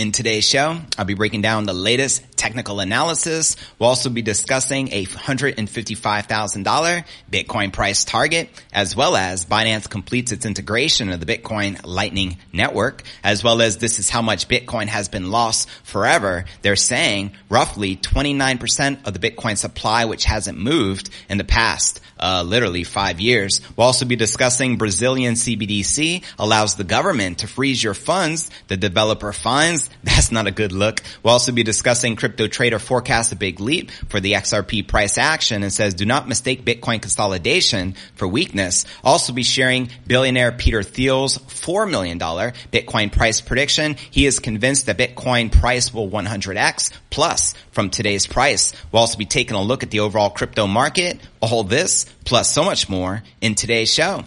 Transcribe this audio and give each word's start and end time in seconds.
In 0.00 0.12
today's 0.12 0.48
show, 0.48 0.78
I'll 0.96 1.04
be 1.04 1.12
breaking 1.12 1.42
down 1.42 1.66
the 1.66 1.74
latest 1.74 2.24
technical 2.34 2.80
analysis. 2.80 3.54
We'll 3.78 3.90
also 3.90 4.08
be 4.08 4.22
discussing 4.22 4.90
a 4.94 5.04
$155,000 5.04 7.04
Bitcoin 7.30 7.70
price 7.70 8.06
target, 8.06 8.48
as 8.72 8.96
well 8.96 9.14
as 9.14 9.44
Binance 9.44 9.90
completes 9.90 10.32
its 10.32 10.46
integration 10.46 11.10
of 11.10 11.20
the 11.20 11.26
Bitcoin 11.26 11.78
Lightning 11.84 12.38
Network, 12.50 13.02
as 13.22 13.44
well 13.44 13.60
as 13.60 13.76
this 13.76 13.98
is 13.98 14.08
how 14.08 14.22
much 14.22 14.48
Bitcoin 14.48 14.86
has 14.86 15.10
been 15.10 15.30
lost 15.30 15.68
forever. 15.84 16.46
They're 16.62 16.76
saying 16.76 17.32
roughly 17.50 17.96
29% 17.96 19.06
of 19.06 19.12
the 19.12 19.18
Bitcoin 19.18 19.58
supply, 19.58 20.06
which 20.06 20.24
hasn't 20.24 20.56
moved 20.56 21.10
in 21.28 21.36
the 21.36 21.44
past, 21.44 22.00
uh, 22.20 22.44
literally 22.46 22.84
five 22.84 23.20
years. 23.20 23.60
We'll 23.76 23.86
also 23.86 24.04
be 24.04 24.16
discussing 24.16 24.76
Brazilian 24.76 25.34
CBDC 25.34 26.22
allows 26.38 26.76
the 26.76 26.84
government 26.84 27.38
to 27.38 27.46
freeze 27.46 27.82
your 27.82 27.94
funds. 27.94 28.50
The 28.68 28.76
developer 28.76 29.32
finds 29.32 29.90
that's 30.04 30.30
not 30.30 30.46
a 30.46 30.50
good 30.50 30.72
look. 30.72 31.02
We'll 31.22 31.32
also 31.32 31.52
be 31.52 31.62
discussing 31.62 32.16
crypto 32.16 32.46
trader 32.46 32.78
forecasts 32.78 33.32
a 33.32 33.36
big 33.36 33.60
leap 33.60 33.90
for 34.08 34.20
the 34.20 34.32
XRP 34.32 34.86
price 34.86 35.18
action 35.18 35.62
and 35.62 35.72
says 35.72 35.94
do 35.94 36.04
not 36.04 36.28
mistake 36.28 36.64
Bitcoin 36.64 37.00
consolidation 37.00 37.94
for 38.14 38.28
weakness. 38.28 38.84
Also 39.02 39.32
be 39.32 39.42
sharing 39.42 39.88
billionaire 40.06 40.52
Peter 40.52 40.82
Thiel's 40.82 41.38
$4 41.38 41.90
million 41.90 42.18
Bitcoin 42.18 43.10
price 43.10 43.40
prediction. 43.40 43.96
He 44.10 44.26
is 44.26 44.38
convinced 44.38 44.86
that 44.86 44.98
Bitcoin 44.98 45.50
price 45.50 45.92
will 45.92 46.08
100x 46.08 46.92
plus 47.10 47.54
from 47.72 47.90
today's 47.90 48.26
price. 48.26 48.72
We'll 48.90 49.00
also 49.00 49.18
be 49.18 49.26
taking 49.26 49.56
a 49.56 49.62
look 49.62 49.82
at 49.82 49.90
the 49.90 50.00
overall 50.00 50.30
crypto 50.30 50.66
market, 50.66 51.20
all 51.40 51.64
this 51.64 52.06
plus 52.24 52.50
so 52.50 52.64
much 52.64 52.88
more 52.88 53.22
in 53.40 53.54
today's 53.54 53.92
show. 53.92 54.24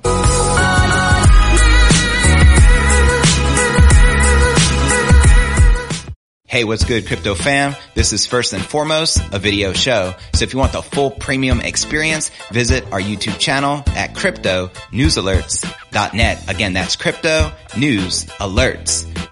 Hey, 6.53 6.63
what's 6.65 6.85
good, 6.85 7.07
crypto 7.07 7.33
fam? 7.33 7.75
This 7.95 8.13
is 8.13 8.27
first 8.27 8.53
and 8.53 8.63
foremost 8.63 9.17
a 9.33 9.39
video 9.39 9.73
show. 9.73 10.13
So 10.35 10.43
if 10.43 10.53
you 10.53 10.59
want 10.59 10.73
the 10.73 10.83
full 10.83 11.09
premium 11.09 11.61
experience, 11.61 12.29
visit 12.51 12.83
our 12.91 13.01
YouTube 13.01 13.39
channel 13.39 13.81
at 13.87 14.13
cryptonewsalerts.net. 14.13 16.51
Again, 16.51 16.73
that's 16.73 16.95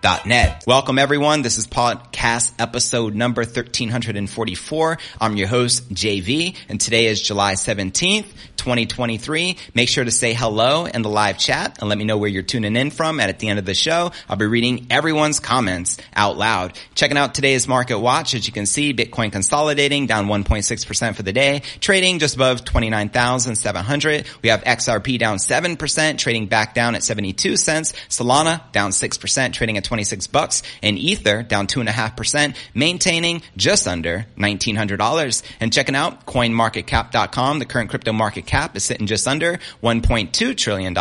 cryptonewsalerts.net. 0.02 0.64
Welcome 0.68 1.00
everyone. 1.00 1.42
This 1.42 1.58
is 1.58 1.68
podcast 1.68 2.54
episode 2.60 3.16
number 3.16 3.42
1344. 3.42 4.98
I'm 5.20 5.38
your 5.38 5.48
host, 5.48 5.94
JV, 5.94 6.56
and 6.70 6.80
today 6.80 7.06
is 7.06 7.22
July 7.22 7.54
17th, 7.54 8.26
2023. 8.62 9.58
Make 9.74 9.90
sure 9.90 10.04
to 10.04 10.12
say 10.12 10.36
hello 10.36 10.86
in 10.86 11.02
the 11.02 11.10
live 11.10 11.40
chat 11.40 11.80
and 11.80 11.90
let 11.90 11.98
me 11.98 12.04
know 12.04 12.18
where 12.18 12.30
you're 12.30 12.44
tuning 12.44 12.76
in 12.76 12.92
from. 12.92 13.20
And 13.20 13.28
at 13.28 13.40
the 13.40 13.50
end 13.50 13.58
of 13.58 13.66
the 13.66 13.74
show, 13.74 14.12
I'll 14.30 14.38
be 14.38 14.46
reading 14.46 14.86
everyone's 14.92 15.40
comments 15.40 15.98
out 16.16 16.38
loud. 16.38 16.78
Checking 16.94 17.18
out 17.18 17.34
today's 17.34 17.68
market 17.68 17.98
watch. 17.98 18.36
As 18.36 18.46
you 18.46 18.54
can 18.54 18.68
see, 18.68 18.94
Bitcoin 18.94 19.32
consolidating 19.32 20.06
down 20.06 20.28
1.6% 20.28 21.16
for 21.16 21.24
the 21.24 21.34
day, 21.34 21.64
trading 21.80 22.20
just 22.20 22.36
above 22.36 22.64
29,700. 22.64 24.28
We 24.44 24.50
have 24.50 24.64
XRP 24.64 25.18
down 25.18 25.38
7%, 25.38 26.18
trading 26.20 26.46
back 26.46 26.76
down 26.76 26.94
at 26.94 27.04
72 27.04 27.58
cents. 27.58 27.94
Solana 28.10 28.72
down 28.72 28.92
6%, 28.92 29.54
trading 29.54 29.78
at 29.78 29.84
26 29.84 30.28
bucks. 30.28 30.62
And 30.84 31.00
Ether 31.00 31.42
down 31.42 31.66
2.5%, 31.66 32.56
maintaining 32.76 33.42
just 33.58 33.88
under 33.88 34.28
$1,900. 34.38 35.44
And 35.60 35.74
checking 35.74 35.96
out 35.96 36.28
coinmarketcap.com, 36.28 37.58
the 37.58 37.66
current 37.66 37.90
crypto 37.90 38.14
market 38.14 38.51
cap 38.52 38.76
is 38.76 38.84
sitting 38.84 39.08
just 39.08 39.28
under 39.28 39.60
$1.2 39.82 40.58
trillion. 40.58 40.96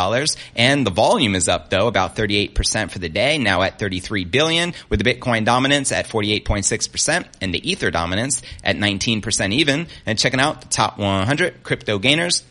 And 0.56 0.86
the 0.86 0.90
volume 0.90 1.34
is 1.34 1.48
up 1.48 1.68
though 1.68 1.88
about 1.88 2.14
38% 2.14 2.90
for 2.90 2.98
the 3.00 3.08
day, 3.08 3.38
now 3.38 3.62
at 3.62 3.78
33 3.78 4.24
billion 4.24 4.72
with 4.88 5.02
the 5.02 5.14
Bitcoin 5.14 5.44
dominance 5.44 5.90
at 5.90 6.06
48.6% 6.06 7.26
and 7.40 7.52
the 7.52 7.70
Ether 7.70 7.90
dominance 7.90 8.42
at 8.62 8.76
19% 8.76 9.52
even. 9.52 9.88
And 10.06 10.18
checking 10.18 10.40
out 10.40 10.60
the 10.62 10.68
top 10.68 10.98
100 10.98 11.62
crypto 11.64 11.98
gainers 11.98 12.44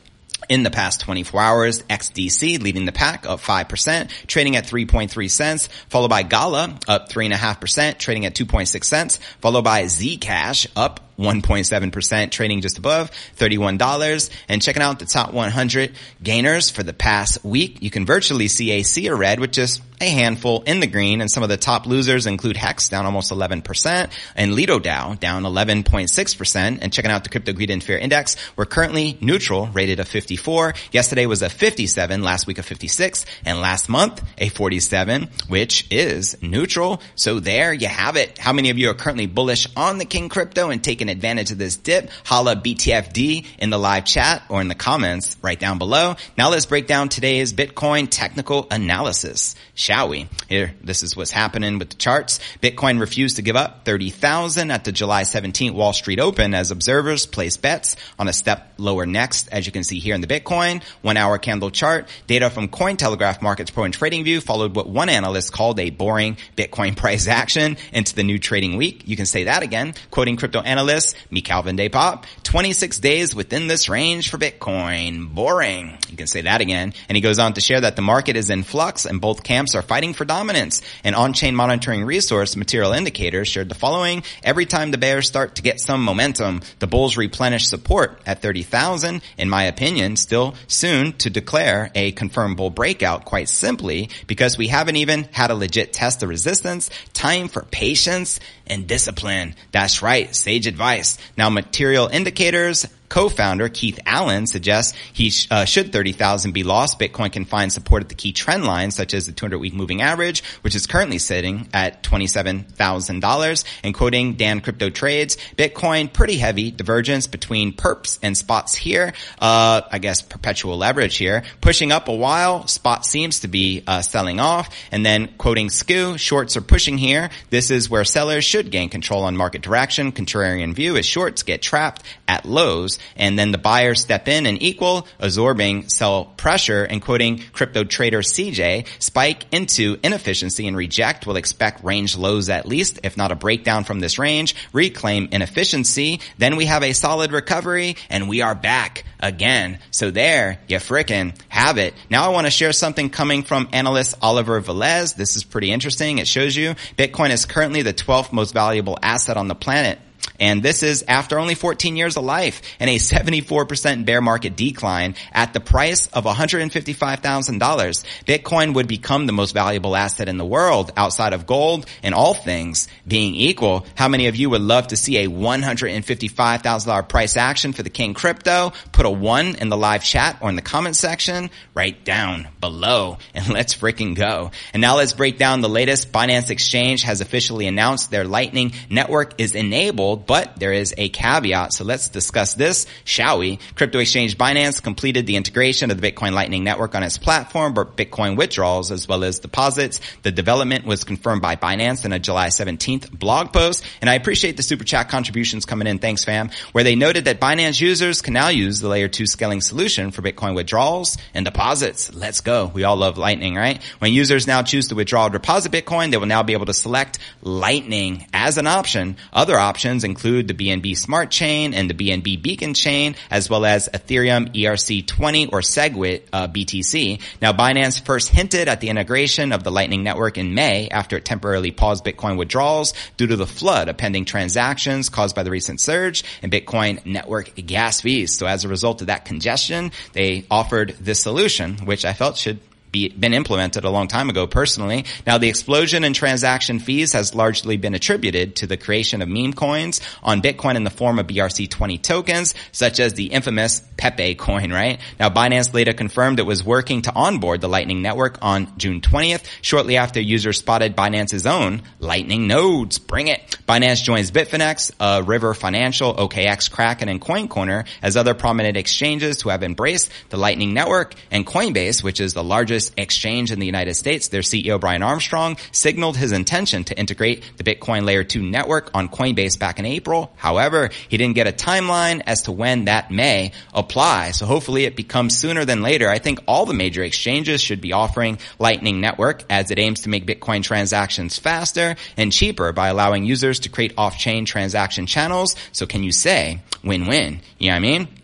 in 0.48 0.64
the 0.64 0.72
past 0.72 1.02
24 1.02 1.42
hours, 1.42 1.84
XDC 1.84 2.62
leading 2.62 2.86
the 2.86 2.92
pack 2.92 3.26
up 3.26 3.40
5%, 3.40 4.10
trading 4.28 4.56
at 4.56 4.66
3.3 4.66 5.30
cents, 5.30 5.68
followed 5.90 6.10
by 6.10 6.24
Gala 6.24 6.78
up 6.88 7.10
3.5%, 7.10 7.98
trading 7.98 8.26
at 8.26 8.36
2.6 8.36 8.84
cents, 8.84 9.18
followed 9.42 9.64
by 9.64 9.84
Zcash 9.84 10.68
up 10.76 11.09
1.7%, 11.20 12.32
trading 12.32 12.62
just 12.62 12.78
above 12.78 13.12
$31. 13.38 14.30
And 14.48 14.62
checking 14.62 14.82
out 14.82 15.00
the 15.00 15.06
top 15.06 15.34
100 15.34 15.94
gainers 16.24 16.70
for 16.70 16.82
the 16.82 16.94
past 16.94 17.44
week, 17.44 17.82
you 17.82 17.92
can 17.92 18.06
virtually 18.06 18.48
see 18.48 18.72
a 18.72 18.84
sea 18.84 19.08
of 19.08 19.20
red 19.20 19.40
with 19.40 19.52
just 19.52 19.82
a 20.02 20.10
handful 20.10 20.64
in 20.64 20.80
the 20.80 20.88
green. 20.88 21.22
And 21.22 21.30
some 21.30 21.44
of 21.44 21.50
the 21.50 21.58
top 21.58 21.86
losers 21.86 22.26
include 22.26 22.58
Hex 22.58 22.90
down 22.90 23.06
almost 23.06 23.32
11% 23.32 24.12
and 24.36 24.54
Lido 24.54 24.80
DAO 24.80 25.20
down 25.20 25.44
11.6%. 25.44 26.80
And 26.82 26.94
checking 26.94 27.12
out 27.12 27.24
the 27.24 27.30
Crypto 27.30 27.54
Greed 27.54 27.70
and 27.70 27.84
Fear 27.84 27.98
Index, 27.98 28.36
we're 28.56 28.66
currently 28.66 29.18
neutral, 29.22 29.68
rated 29.68 30.00
a 30.00 30.06
54. 30.06 30.74
Yesterday 30.92 31.26
was 31.26 31.42
a 31.42 31.50
57, 31.50 32.24
last 32.24 32.48
week 32.48 32.58
a 32.58 32.64
56, 32.64 33.26
and 33.46 33.60
last 33.60 33.90
month 33.90 34.24
a 34.38 34.50
47, 34.50 35.30
which 35.48 35.88
is 35.92 36.42
neutral. 36.42 37.02
So 37.16 37.40
there 37.40 37.74
you 37.74 37.88
have 37.88 38.16
it. 38.16 38.38
How 38.38 38.54
many 38.54 38.70
of 38.70 38.78
you 38.78 38.90
are 38.90 38.94
currently 38.94 39.28
bullish 39.28 39.68
on 39.76 39.98
the 39.98 40.06
King 40.06 40.30
Crypto 40.30 40.70
and 40.70 40.84
taking 40.84 41.09
advantage 41.10 41.52
of 41.52 41.58
this 41.58 41.78
dip, 41.78 42.10
holla 42.26 42.56
BTFD 42.56 43.46
in 43.58 43.70
the 43.70 43.78
live 43.78 44.06
chat 44.06 44.44
or 44.50 44.62
in 44.62 44.68
the 44.68 44.76
comments 44.76 45.38
right 45.42 45.60
down 45.60 45.78
below. 45.78 46.16
Now 46.38 46.50
let's 46.50 46.66
break 46.66 46.88
down 46.88 47.10
today's 47.10 47.54
Bitcoin 47.54 48.08
technical 48.10 48.68
analysis, 48.72 49.56
shall 49.76 50.10
we? 50.10 50.28
Here, 50.48 50.74
this 50.84 51.04
is 51.04 51.16
what's 51.16 51.32
happening 51.32 51.80
with 51.80 51.90
the 51.90 51.96
charts. 51.96 52.40
Bitcoin 52.62 53.00
refused 53.00 53.38
to 53.38 53.42
give 53.42 53.56
up 53.56 53.86
30,000 53.86 54.72
at 54.72 54.84
the 54.84 54.92
July 54.92 55.24
17th 55.24 55.74
Wall 55.74 55.94
Street 55.94 56.20
Open 56.20 56.54
as 56.54 56.72
observers 56.72 57.26
place 57.26 57.58
bets 57.58 57.96
on 58.18 58.28
a 58.28 58.34
step 58.34 58.74
lower 58.78 59.06
next, 59.06 59.48
as 59.50 59.66
you 59.66 59.72
can 59.72 59.84
see 59.84 60.00
here 60.00 60.16
in 60.16 60.22
the 60.22 60.28
Bitcoin 60.28 60.84
one 61.02 61.18
hour 61.18 61.38
candle 61.38 61.72
chart. 61.72 62.08
Data 62.28 62.50
from 62.50 62.68
Cointelegraph 62.68 63.42
Markets 63.42 63.72
Pro 63.72 63.84
and 63.84 63.94
Trading 63.94 64.24
View 64.24 64.42
followed 64.42 64.76
what 64.76 64.90
one 64.90 65.10
analyst 65.10 65.52
called 65.52 65.80
a 65.80 65.90
boring 65.90 66.38
Bitcoin 66.56 66.96
price 66.98 67.28
action 67.28 67.78
into 67.94 68.16
the 68.16 68.24
new 68.24 68.40
trading 68.40 68.78
week. 68.78 69.04
You 69.06 69.16
can 69.16 69.26
say 69.26 69.46
that 69.46 69.64
again, 69.64 69.94
quoting 70.12 70.38
crypto 70.38 70.62
analyst 70.62 70.99
Michaël 71.32 71.64
van 71.64 71.76
de 71.76 71.90
Poppe. 71.90 72.26
26 72.44 73.00
days 73.00 73.36
within 73.36 73.68
this 73.68 73.90
range 73.90 74.30
for 74.30 74.38
Bitcoin. 74.38 75.34
Boring. 75.34 75.98
You 76.10 76.18
can 76.18 76.28
say 76.28 76.42
that 76.42 76.62
again. 76.62 76.94
And 77.08 77.16
he 77.16 77.22
goes 77.22 77.40
on 77.40 77.54
to 77.54 77.62
share 77.62 77.82
that 77.82 77.96
the 77.96 78.02
market 78.02 78.36
is 78.36 78.50
in 78.50 78.64
flux 78.64 79.06
and 79.06 79.22
both 79.22 79.44
camps 79.44 79.76
are 79.76 79.82
fighting 79.82 80.14
for 80.14 80.26
dominance. 80.26 80.82
An 81.04 81.14
on-chain 81.14 81.56
monitoring 81.56 82.04
resource, 82.04 82.56
Material 82.56 82.94
Indicators, 82.94 83.48
shared 83.48 83.70
the 83.70 83.76
following. 83.76 84.24
Every 84.44 84.66
time 84.66 84.92
the 84.92 84.98
bears 84.98 85.28
start 85.28 85.56
to 85.56 85.62
get 85.62 85.80
some 85.80 86.04
momentum, 86.04 86.62
the 86.80 86.88
bulls 86.88 87.18
replenish 87.18 87.68
support 87.68 88.22
at 88.26 88.42
30,000. 88.42 89.22
In 89.38 89.50
my 89.50 89.64
opinion, 89.64 90.16
still 90.16 90.56
soon 90.68 91.14
to 91.14 91.30
declare 91.30 91.92
a 91.96 92.12
confirmed 92.14 92.58
bull 92.58 92.70
breakout 92.70 93.26
quite 93.26 93.50
simply 93.50 94.10
because 94.28 94.58
we 94.58 94.68
haven't 94.68 94.96
even 94.96 95.28
had 95.32 95.52
a 95.52 95.56
legit 95.56 95.94
test 95.94 96.24
of 96.24 96.30
resistance. 96.30 96.90
Time 97.14 97.48
for 97.48 97.64
patience 97.64 98.40
and 98.70 98.88
discipline. 98.88 99.56
That's 99.72 100.02
right. 100.02 100.34
Sage 100.36 100.68
advice. 100.68 101.18
Now 101.38 101.50
material 101.50 102.08
indicators 102.08 102.86
co-founder 103.10 103.70
Keith 103.70 104.00
Alan 104.06 104.48
suggests 104.48 104.98
he 105.12 105.30
sh- 105.32 105.48
uh, 105.52 105.66
should 105.66 105.92
30,000 105.92 106.52
be 106.52 106.64
lost, 106.64 107.00
Bitcoin 107.00 107.32
can 107.32 107.46
find 107.46 107.74
support 107.74 108.04
at 108.04 108.10
the 108.10 108.16
key 108.16 108.32
trend 108.32 108.66
lines 108.66 108.96
such 108.96 109.14
as 109.14 109.26
the 109.26 109.32
200 109.32 109.58
week 109.58 109.74
moving 109.74 110.02
average, 110.02 110.44
which 110.62 110.76
is 110.76 110.88
currently 110.88 111.18
sitting 111.18 111.68
at 111.74 112.04
$27,000. 112.04 113.64
And 113.84 113.94
quoting 113.94 114.34
Dan 114.34 114.62
Crypto 114.62 114.90
Trades, 114.90 115.38
Bitcoin 115.58 116.12
pretty 116.12 116.38
heavy 116.38 116.72
divergence 116.72 117.28
between 117.28 117.74
perps 117.74 118.20
and 118.22 118.38
spots 118.38 118.76
here. 118.76 119.14
Uh, 119.40 119.82
I 119.92 120.00
guess 120.00 120.22
perpetual 120.22 120.78
leverage 120.78 121.18
here, 121.18 121.44
pushing 121.62 121.92
up 121.92 122.08
a 122.08 122.16
while. 122.16 122.68
Spot 122.68 123.06
seems 123.06 123.42
to 123.42 123.48
be 123.48 123.84
uh, 123.88 124.02
selling 124.02 124.40
off, 124.40 124.74
and 124.92 125.06
then 125.06 125.30
quoting 125.38 125.70
Skew, 125.70 126.18
shorts 126.18 126.56
are 126.58 126.62
pushing 126.62 126.98
here. 126.98 127.30
This 127.50 127.72
is 127.72 127.90
where 127.90 128.04
sellers 128.04 128.44
should 128.44 128.72
gain 128.72 128.90
control 128.90 129.24
on 129.24 129.36
market 129.36 129.62
direction. 129.62 130.12
Contrarian 130.12 130.74
view 130.74 130.98
as 130.98 131.06
shorts 131.06 131.44
get 131.44 131.62
trapped 131.62 132.04
at 132.28 132.46
lows, 132.46 132.99
and 133.16 133.38
then 133.38 133.52
the 133.52 133.58
buyers 133.58 134.02
step 134.02 134.28
in 134.28 134.46
and 134.46 134.62
equal, 134.62 135.08
absorbing 135.20 135.90
sell 135.90 136.26
pressure. 136.26 136.84
And 136.84 137.02
quoting 137.02 137.40
crypto 137.54 137.84
trader 137.84 138.22
CJ, 138.22 138.88
spike 139.00 139.46
into 139.54 139.98
inefficiency 140.04 140.68
and 140.68 140.76
reject 140.76 141.28
will 141.28 141.36
expect 141.36 141.84
range 141.84 142.18
lows 142.18 142.50
at 142.50 142.66
least, 142.66 143.00
if 143.04 143.18
not 143.18 143.32
a 143.32 143.36
breakdown 143.36 143.84
from 143.84 144.00
this 144.00 144.20
range. 144.20 144.56
Reclaim 144.74 145.30
inefficiency. 145.32 146.22
Then 146.38 146.56
we 146.56 146.66
have 146.66 146.84
a 146.84 146.94
solid 146.94 147.32
recovery, 147.32 147.96
and 148.10 148.30
we 148.30 148.42
are 148.42 148.56
back 148.56 149.04
again. 149.20 149.80
So 149.92 150.12
there, 150.12 150.60
you 150.68 150.78
frickin' 150.78 151.40
have 151.50 151.78
it. 151.78 151.94
Now 152.10 152.26
I 152.26 152.30
want 152.30 152.48
to 152.48 152.52
share 152.52 152.72
something 152.72 153.10
coming 153.10 153.44
from 153.44 153.70
analyst 153.74 154.16
Oliver 154.22 154.62
Velez. 154.62 155.16
This 155.16 155.36
is 155.36 155.44
pretty 155.44 155.72
interesting. 155.72 156.18
It 156.18 156.28
shows 156.28 156.56
you 156.56 156.76
Bitcoin 156.98 157.32
is 157.32 157.46
currently 157.46 157.82
the 157.82 157.94
12th 157.94 158.32
most 158.32 158.54
valuable 158.54 158.98
asset 159.02 159.38
on 159.38 159.48
the 159.48 159.56
planet. 159.56 160.00
And 160.40 160.64
this 160.64 160.84
is 160.84 161.04
after 161.08 161.38
only 161.38 161.56
14 161.56 161.98
years 161.98 162.16
of 162.16 162.24
life 162.24 162.62
and 162.80 162.90
a 162.90 162.96
74% 162.96 164.06
bear 164.06 164.22
market 164.22 164.56
decline 164.56 165.16
at 165.32 165.54
the 165.54 165.60
price 165.60 166.08
of 166.08 166.24
$155,000. 166.24 168.06
Bitcoin 168.26 168.74
would 168.74 168.88
become 168.88 169.26
the 169.26 169.34
most 169.34 169.54
valuable 169.54 169.96
asset 169.96 170.30
in 170.30 170.38
the 170.38 170.46
world 170.46 170.92
outside 170.96 171.34
of 171.34 171.46
gold 171.46 171.86
and 172.04 172.16
all 172.16 172.34
things 172.34 172.88
being 173.08 173.36
equal. 173.36 173.86
How 173.96 174.08
many 174.08 174.28
of 174.28 174.36
you 174.36 174.50
would 174.50 174.62
love 174.62 174.88
to 174.88 174.98
see 174.98 175.18
a 175.18 175.28
$155,000 175.28 177.10
price 177.10 177.38
action 177.38 177.74
for 177.74 177.84
the 177.84 177.90
King 177.90 178.14
crypto? 178.14 178.72
Put 178.92 179.06
a 179.06 179.10
one 179.10 179.56
in 179.56 179.70
the 179.70 179.78
live 179.78 180.04
chat 180.04 180.38
or 180.42 180.50
in 180.50 180.56
the 180.56 180.62
comment 180.62 180.96
section 180.96 181.50
right 181.74 182.04
down 182.06 182.48
below 182.62 183.18
and 183.34 183.50
let's 183.54 183.76
freaking 183.76 184.16
go. 184.16 184.52
And 184.74 184.82
now 184.82 184.98
let's 184.98 185.14
break 185.14 185.38
down 185.38 185.62
the 185.62 185.70
latest. 185.70 186.12
Binance 186.12 186.50
Exchange 186.50 187.04
has 187.04 187.22
officially 187.22 187.68
announced 187.68 188.12
their 188.12 188.26
Lightning 188.26 188.74
network 188.90 189.40
is 189.40 189.56
enabled 189.56 190.09
but 190.16 190.60
there 190.60 190.74
is 190.74 190.94
a 190.98 191.10
caveat. 191.10 191.74
So 191.74 191.84
let's 191.84 192.08
discuss 192.08 192.54
this, 192.54 192.86
shall 193.04 193.40
we? 193.40 193.60
Crypto 193.76 194.00
exchange 194.00 194.38
Binance 194.38 194.82
completed 194.82 195.26
the 195.26 195.36
integration 195.36 195.92
of 195.92 196.00
the 196.00 196.12
Bitcoin 196.12 196.34
Lightning 196.34 196.64
Network 196.64 196.96
on 196.96 197.04
its 197.04 197.18
platform, 197.18 197.74
for 197.74 197.86
Bitcoin 197.86 198.38
withdrawals 198.38 198.92
as 198.92 199.08
well 199.08 199.24
as 199.24 199.40
deposits. 199.40 200.00
The 200.24 200.32
development 200.32 200.86
was 200.86 201.04
confirmed 201.04 201.42
by 201.42 201.56
Binance 201.56 202.06
in 202.06 202.14
a 202.14 202.20
July 202.20 202.48
17th 202.48 203.12
blog 203.12 203.54
post. 203.54 203.84
And 204.02 204.10
I 204.10 204.16
appreciate 204.16 204.58
the 204.58 204.64
super 204.64 204.84
chat 204.84 205.10
contributions 205.10 205.66
coming 205.66 205.88
in. 205.88 206.00
Thanks, 206.00 206.24
fam. 206.24 206.50
Where 206.72 206.84
they 206.84 206.96
noted 206.96 207.26
that 207.26 207.40
Binance 207.40 207.80
users 207.80 208.22
can 208.22 208.34
now 208.34 208.50
use 208.50 208.80
the 208.80 208.88
layer 208.88 209.08
two 209.08 209.26
scaling 209.26 209.62
solution 209.62 210.12
for 210.12 210.22
Bitcoin 210.22 210.56
withdrawals 210.56 211.18
and 211.34 211.46
deposits. 211.46 212.14
Let's 212.14 212.42
go. 212.42 212.72
We 212.74 212.84
all 212.84 212.98
love 212.98 213.18
Lightning, 213.18 213.56
right? 213.56 213.82
When 214.00 214.14
users 214.14 214.48
now 214.48 214.64
choose 214.64 214.88
to 214.90 214.96
withdraw 214.96 215.28
or 215.28 215.30
deposit 215.30 215.72
Bitcoin, 215.72 216.12
they 216.12 216.18
will 216.18 216.26
now 216.26 216.44
be 216.44 216.54
able 216.54 216.66
to 216.66 216.74
select 216.74 217.20
Lightning 217.42 218.28
as 218.34 218.58
an 218.58 218.68
option. 218.68 219.18
Other 219.34 219.58
options 219.58 219.99
include 220.04 220.48
the 220.48 220.54
BNB 220.54 220.98
Smart 220.98 221.32
Chain 221.32 221.74
and 221.74 221.90
the 221.90 221.94
BNB 221.94 222.42
Beacon 222.42 222.74
Chain, 222.74 223.16
as 223.30 223.50
well 223.50 223.66
as 223.66 223.90
Ethereum 223.94 224.54
ERC20 224.54 225.52
or 225.52 225.62
SegWit 225.62 226.24
uh, 226.32 226.48
BTC. 226.48 227.22
Now, 227.42 227.54
Binance 227.54 228.04
first 228.04 228.30
hinted 228.30 228.68
at 228.68 228.82
the 228.82 228.90
integration 228.90 229.52
of 229.52 229.64
the 229.64 229.72
Lightning 229.72 230.04
Network 230.04 230.38
in 230.38 230.54
May 230.54 230.90
after 230.90 231.18
it 231.18 231.26
temporarily 231.26 231.72
paused 231.72 232.06
Bitcoin 232.06 232.38
withdrawals 232.38 232.94
due 233.18 233.28
to 233.28 233.36
the 233.36 233.48
flood 233.48 233.90
of 233.90 233.98
pending 233.98 234.26
transactions 234.26 235.10
caused 235.10 235.36
by 235.36 235.44
the 235.44 235.52
recent 235.52 235.80
surge 235.80 236.24
in 236.42 236.50
Bitcoin 236.50 237.06
network 237.06 237.56
gas 237.56 238.02
fees. 238.02 238.38
So 238.38 238.48
as 238.48 238.66
a 238.66 238.68
result 238.68 239.02
of 239.02 239.08
that 239.08 239.26
congestion, 239.26 239.92
they 240.14 240.46
offered 240.50 240.96
this 241.00 241.20
solution, 241.20 241.78
which 241.86 242.06
I 242.06 242.14
felt 242.14 242.38
should 242.38 242.60
be, 242.92 243.10
been 243.10 243.34
implemented 243.34 243.84
a 243.84 243.90
long 243.90 244.08
time 244.08 244.30
ago 244.30 244.48
personally. 244.48 245.06
Now 245.26 245.38
the 245.38 245.50
explosion 245.50 246.04
in 246.04 246.14
transaction 246.14 246.80
fees 246.80 247.14
has 247.14 247.36
largely 247.36 247.78
been 247.78 247.96
attributed 247.96 248.58
to 248.58 248.68
the 248.68 248.78
creation 248.78 249.22
of 249.22 249.30
meme 249.30 249.54
coins 249.54 250.02
on 250.24 250.42
Bitcoin 250.42 250.76
in 250.76 250.84
the 250.84 250.90
form 250.90 251.20
of 251.20 251.28
BRC20 251.28 252.02
tokens, 252.02 252.56
such 252.72 253.00
as 253.00 253.14
the 253.14 253.28
infamous 253.28 253.82
Pepe 253.98 254.36
coin, 254.36 254.72
right? 254.72 255.00
Now 255.20 255.30
Binance 255.30 255.74
later 255.74 255.94
confirmed 255.94 256.40
it 256.40 256.46
was 256.46 256.64
working 256.64 257.02
to 257.04 257.14
onboard 257.14 257.62
the 257.62 257.68
Lightning 257.68 258.02
Network 258.02 258.38
on 258.42 258.72
June 258.78 259.02
20th, 259.02 259.46
shortly 259.62 259.98
after 259.98 260.22
users 260.22 260.58
spotted 260.58 260.96
Binance's 260.96 261.46
own 261.46 261.82
Lightning 262.00 262.48
nodes. 262.48 262.98
Bring 262.98 263.28
it. 263.28 263.58
Binance 263.68 264.04
joins 264.04 264.32
Bitfinex, 264.32 264.92
uh, 265.00 265.24
River 265.26 265.54
Financial, 265.54 266.14
OKX, 266.14 266.72
Kraken, 266.72 267.10
and 267.10 267.22
CoinCorner 267.22 267.86
as 268.02 268.16
other 268.16 268.34
prominent 268.34 268.78
exchanges 268.78 269.42
who 269.42 269.50
have 269.50 269.64
embraced 269.64 270.12
the 270.30 270.38
Lightning 270.38 270.74
Network 270.74 271.14
and 271.30 271.46
Coinbase, 271.46 272.04
which 272.04 272.20
is 272.20 272.34
the 272.34 272.44
largest 272.44 272.79
largest 272.80 272.94
exchange 272.98 273.52
in 273.52 273.60
the 273.60 273.66
United 273.66 273.96
States, 273.96 274.30
their 274.30 274.42
CEO 274.42 274.80
Brian 274.80 275.04
Armstrong 275.04 275.58
signaled 275.74 276.16
his 276.16 276.32
intention 276.32 276.86
to 276.86 276.98
integrate 276.98 277.44
the 277.58 277.64
Bitcoin 277.66 278.06
layer 278.06 278.24
2 278.24 278.42
network 278.42 278.90
on 278.94 279.10
Coinbase 279.10 279.60
back 279.60 279.80
in 279.80 279.86
April. 279.86 280.32
However, 280.38 280.90
he 281.10 281.18
didn't 281.18 281.36
get 281.36 281.46
a 281.46 281.52
timeline 281.52 282.22
as 282.26 282.44
to 282.44 282.54
when 282.54 282.86
that 282.86 283.12
may 283.12 283.52
apply. 283.74 284.32
So 284.32 284.46
hopefully 284.46 284.86
it 284.86 284.96
becomes 284.96 285.38
sooner 285.38 285.66
than 285.66 285.82
later. 285.82 286.08
I 286.08 286.20
think 286.20 286.40
all 286.48 286.66
the 286.66 286.74
major 286.74 287.04
exchanges 287.04 287.60
should 287.60 287.82
be 287.82 287.92
offering 287.92 288.40
Lightning 288.60 289.02
Network 289.02 289.44
as 289.50 289.72
it 289.72 289.80
aims 289.80 290.02
to 290.02 290.10
make 290.10 290.26
Bitcoin 290.26 290.64
transactions 290.64 291.38
faster 291.38 291.98
and 292.16 292.32
cheaper 292.32 292.72
by 292.72 292.88
allowing 292.88 293.26
users 293.26 293.60
to 293.62 293.70
create 293.70 293.94
off-chain 293.98 294.46
transaction 294.46 295.06
channels. 295.06 295.58
So 295.74 295.86
can 295.86 296.04
you 296.04 296.14
say 296.14 296.62
win-win? 296.82 297.42
You 297.58 297.68
know 297.68 297.74
what 297.74 297.78
I 297.78 297.80
mean? 297.80 298.19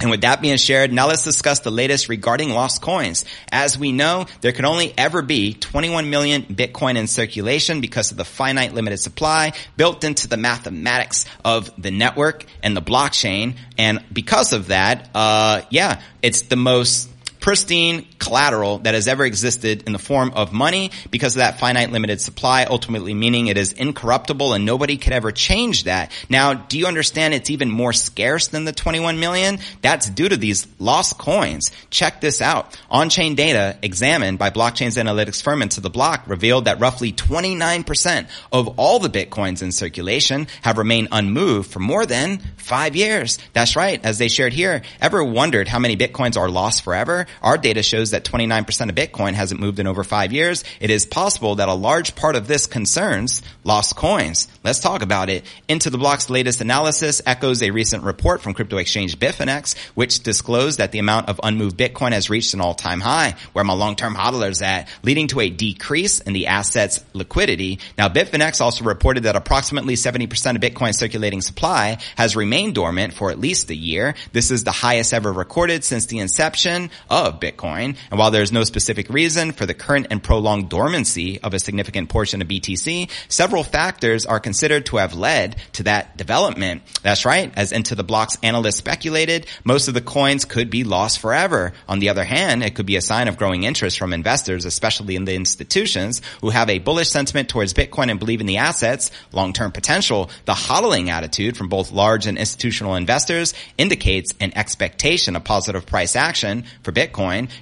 And 0.00 0.10
with 0.10 0.20
that 0.20 0.40
being 0.40 0.56
shared, 0.58 0.92
now 0.92 1.08
let's 1.08 1.24
discuss 1.24 1.60
the 1.60 1.70
latest 1.70 2.08
regarding 2.08 2.50
lost 2.50 2.80
coins. 2.80 3.24
As 3.50 3.78
we 3.78 3.90
know, 3.90 4.26
there 4.40 4.52
can 4.52 4.64
only 4.64 4.94
ever 4.96 5.22
be 5.22 5.54
21 5.54 6.08
million 6.08 6.42
Bitcoin 6.42 6.96
in 6.96 7.08
circulation 7.08 7.80
because 7.80 8.12
of 8.12 8.16
the 8.16 8.24
finite 8.24 8.74
limited 8.74 8.98
supply 8.98 9.52
built 9.76 10.04
into 10.04 10.28
the 10.28 10.36
mathematics 10.36 11.26
of 11.44 11.70
the 11.80 11.90
network 11.90 12.44
and 12.62 12.76
the 12.76 12.82
blockchain. 12.82 13.56
And 13.76 14.04
because 14.12 14.52
of 14.52 14.68
that, 14.68 15.10
uh, 15.14 15.62
yeah, 15.70 16.00
it's 16.22 16.42
the 16.42 16.56
most 16.56 17.08
pristine 17.40 18.06
collateral 18.18 18.78
that 18.78 18.94
has 18.94 19.08
ever 19.08 19.24
existed 19.24 19.84
in 19.86 19.92
the 19.92 19.98
form 19.98 20.32
of 20.34 20.52
money 20.52 20.90
because 21.10 21.34
of 21.36 21.40
that 21.40 21.58
finite 21.58 21.90
limited 21.90 22.20
supply, 22.20 22.64
ultimately 22.64 23.14
meaning 23.14 23.46
it 23.46 23.56
is 23.56 23.72
incorruptible 23.72 24.52
and 24.52 24.64
nobody 24.64 24.96
could 24.96 25.12
ever 25.12 25.32
change 25.32 25.84
that. 25.84 26.12
Now, 26.28 26.54
do 26.54 26.78
you 26.78 26.86
understand 26.86 27.34
it's 27.34 27.50
even 27.50 27.70
more 27.70 27.92
scarce 27.92 28.48
than 28.48 28.64
the 28.64 28.72
21 28.72 29.20
million? 29.20 29.58
That's 29.82 30.08
due 30.08 30.28
to 30.28 30.36
these 30.36 30.66
lost 30.78 31.18
coins. 31.18 31.70
Check 31.90 32.20
this 32.20 32.40
out. 32.40 32.78
On-chain 32.90 33.34
data 33.34 33.78
examined 33.82 34.38
by 34.38 34.50
blockchain's 34.50 34.96
analytics 34.96 35.42
firm 35.42 35.60
IntoTheBlock 35.60 36.28
revealed 36.28 36.66
that 36.66 36.80
roughly 36.80 37.12
29% 37.12 38.28
of 38.52 38.78
all 38.78 38.98
the 38.98 39.08
bitcoins 39.08 39.62
in 39.62 39.72
circulation 39.72 40.46
have 40.62 40.78
remained 40.78 41.08
unmoved 41.12 41.70
for 41.70 41.80
more 41.80 42.06
than 42.06 42.38
five 42.56 42.96
years. 42.96 43.38
That's 43.52 43.76
right. 43.76 44.04
As 44.04 44.18
they 44.18 44.28
shared 44.28 44.52
here, 44.52 44.82
ever 45.00 45.22
wondered 45.24 45.68
how 45.68 45.78
many 45.78 45.96
bitcoins 45.96 46.36
are 46.36 46.48
lost 46.48 46.82
forever? 46.84 47.26
Our 47.42 47.58
data 47.58 47.82
shows 47.82 48.10
that 48.10 48.24
29% 48.24 48.88
of 48.88 48.94
Bitcoin 48.94 49.34
hasn't 49.34 49.60
moved 49.60 49.78
in 49.78 49.86
over 49.86 50.04
five 50.04 50.32
years. 50.32 50.64
It 50.80 50.90
is 50.90 51.06
possible 51.06 51.56
that 51.56 51.68
a 51.68 51.74
large 51.74 52.14
part 52.14 52.36
of 52.36 52.46
this 52.48 52.66
concerns 52.66 53.42
lost 53.64 53.96
coins. 53.96 54.48
Let's 54.64 54.80
talk 54.80 55.02
about 55.02 55.30
it. 55.30 55.44
IntoTheBlock's 55.68 56.30
latest 56.30 56.60
analysis 56.60 57.22
echoes 57.26 57.62
a 57.62 57.70
recent 57.70 58.04
report 58.04 58.42
from 58.42 58.54
crypto 58.54 58.78
exchange 58.78 59.18
Bitfinex, 59.18 59.76
which 59.94 60.22
disclosed 60.22 60.78
that 60.78 60.92
the 60.92 60.98
amount 60.98 61.28
of 61.28 61.40
unmoved 61.42 61.76
Bitcoin 61.76 62.12
has 62.12 62.30
reached 62.30 62.54
an 62.54 62.60
all-time 62.60 63.00
high, 63.00 63.34
where 63.52 63.64
my 63.64 63.74
long-term 63.74 64.14
hodlers 64.14 64.62
at, 64.62 64.88
leading 65.02 65.28
to 65.28 65.40
a 65.40 65.50
decrease 65.50 66.20
in 66.20 66.32
the 66.32 66.46
asset's 66.46 67.04
liquidity. 67.12 67.78
Now, 67.96 68.08
Bitfinex 68.08 68.60
also 68.60 68.84
reported 68.84 69.24
that 69.24 69.36
approximately 69.36 69.94
70% 69.94 70.24
of 70.56 70.62
Bitcoin 70.62 70.94
circulating 70.94 71.40
supply 71.40 71.98
has 72.16 72.36
remained 72.36 72.74
dormant 72.74 73.14
for 73.14 73.30
at 73.30 73.38
least 73.38 73.70
a 73.70 73.74
year. 73.74 74.14
This 74.32 74.50
is 74.50 74.64
the 74.64 74.72
highest 74.72 75.12
ever 75.12 75.32
recorded 75.32 75.84
since 75.84 76.06
the 76.06 76.18
inception 76.18 76.90
of 77.10 77.17
of 77.26 77.40
Bitcoin. 77.40 77.96
And 78.10 78.18
while 78.18 78.30
there's 78.30 78.52
no 78.52 78.64
specific 78.64 79.08
reason 79.08 79.52
for 79.52 79.66
the 79.66 79.74
current 79.74 80.08
and 80.10 80.22
prolonged 80.22 80.68
dormancy 80.68 81.40
of 81.40 81.54
a 81.54 81.58
significant 81.58 82.08
portion 82.08 82.42
of 82.42 82.48
BTC, 82.48 83.10
several 83.28 83.64
factors 83.64 84.26
are 84.26 84.40
considered 84.40 84.86
to 84.86 84.96
have 84.96 85.14
led 85.14 85.56
to 85.74 85.82
that 85.84 86.16
development. 86.16 86.82
That's 87.02 87.24
right. 87.24 87.52
As 87.56 87.72
IntoTheBlock's 87.72 88.38
analysts 88.42 88.76
speculated, 88.76 89.46
most 89.64 89.88
of 89.88 89.94
the 89.94 90.00
coins 90.00 90.44
could 90.44 90.70
be 90.70 90.84
lost 90.84 91.18
forever. 91.18 91.72
On 91.88 91.98
the 91.98 92.08
other 92.08 92.24
hand, 92.24 92.62
it 92.62 92.74
could 92.74 92.86
be 92.86 92.96
a 92.96 93.02
sign 93.02 93.28
of 93.28 93.36
growing 93.36 93.64
interest 93.64 93.98
from 93.98 94.12
investors, 94.12 94.64
especially 94.64 95.16
in 95.16 95.24
the 95.24 95.34
institutions 95.34 96.22
who 96.40 96.50
have 96.50 96.70
a 96.70 96.78
bullish 96.78 97.08
sentiment 97.08 97.48
towards 97.48 97.74
Bitcoin 97.74 98.10
and 98.10 98.18
believe 98.18 98.40
in 98.40 98.46
the 98.46 98.58
assets 98.58 99.10
long-term 99.32 99.72
potential. 99.72 100.30
The 100.44 100.52
hodling 100.52 101.08
attitude 101.08 101.56
from 101.56 101.68
both 101.68 101.92
large 101.92 102.26
and 102.26 102.38
institutional 102.38 102.94
investors 102.94 103.54
indicates 103.76 104.34
an 104.40 104.52
expectation 104.56 105.36
of 105.36 105.44
positive 105.44 105.86
price 105.86 106.16
action 106.16 106.64
for 106.82 106.92
Bitcoin, 106.92 107.07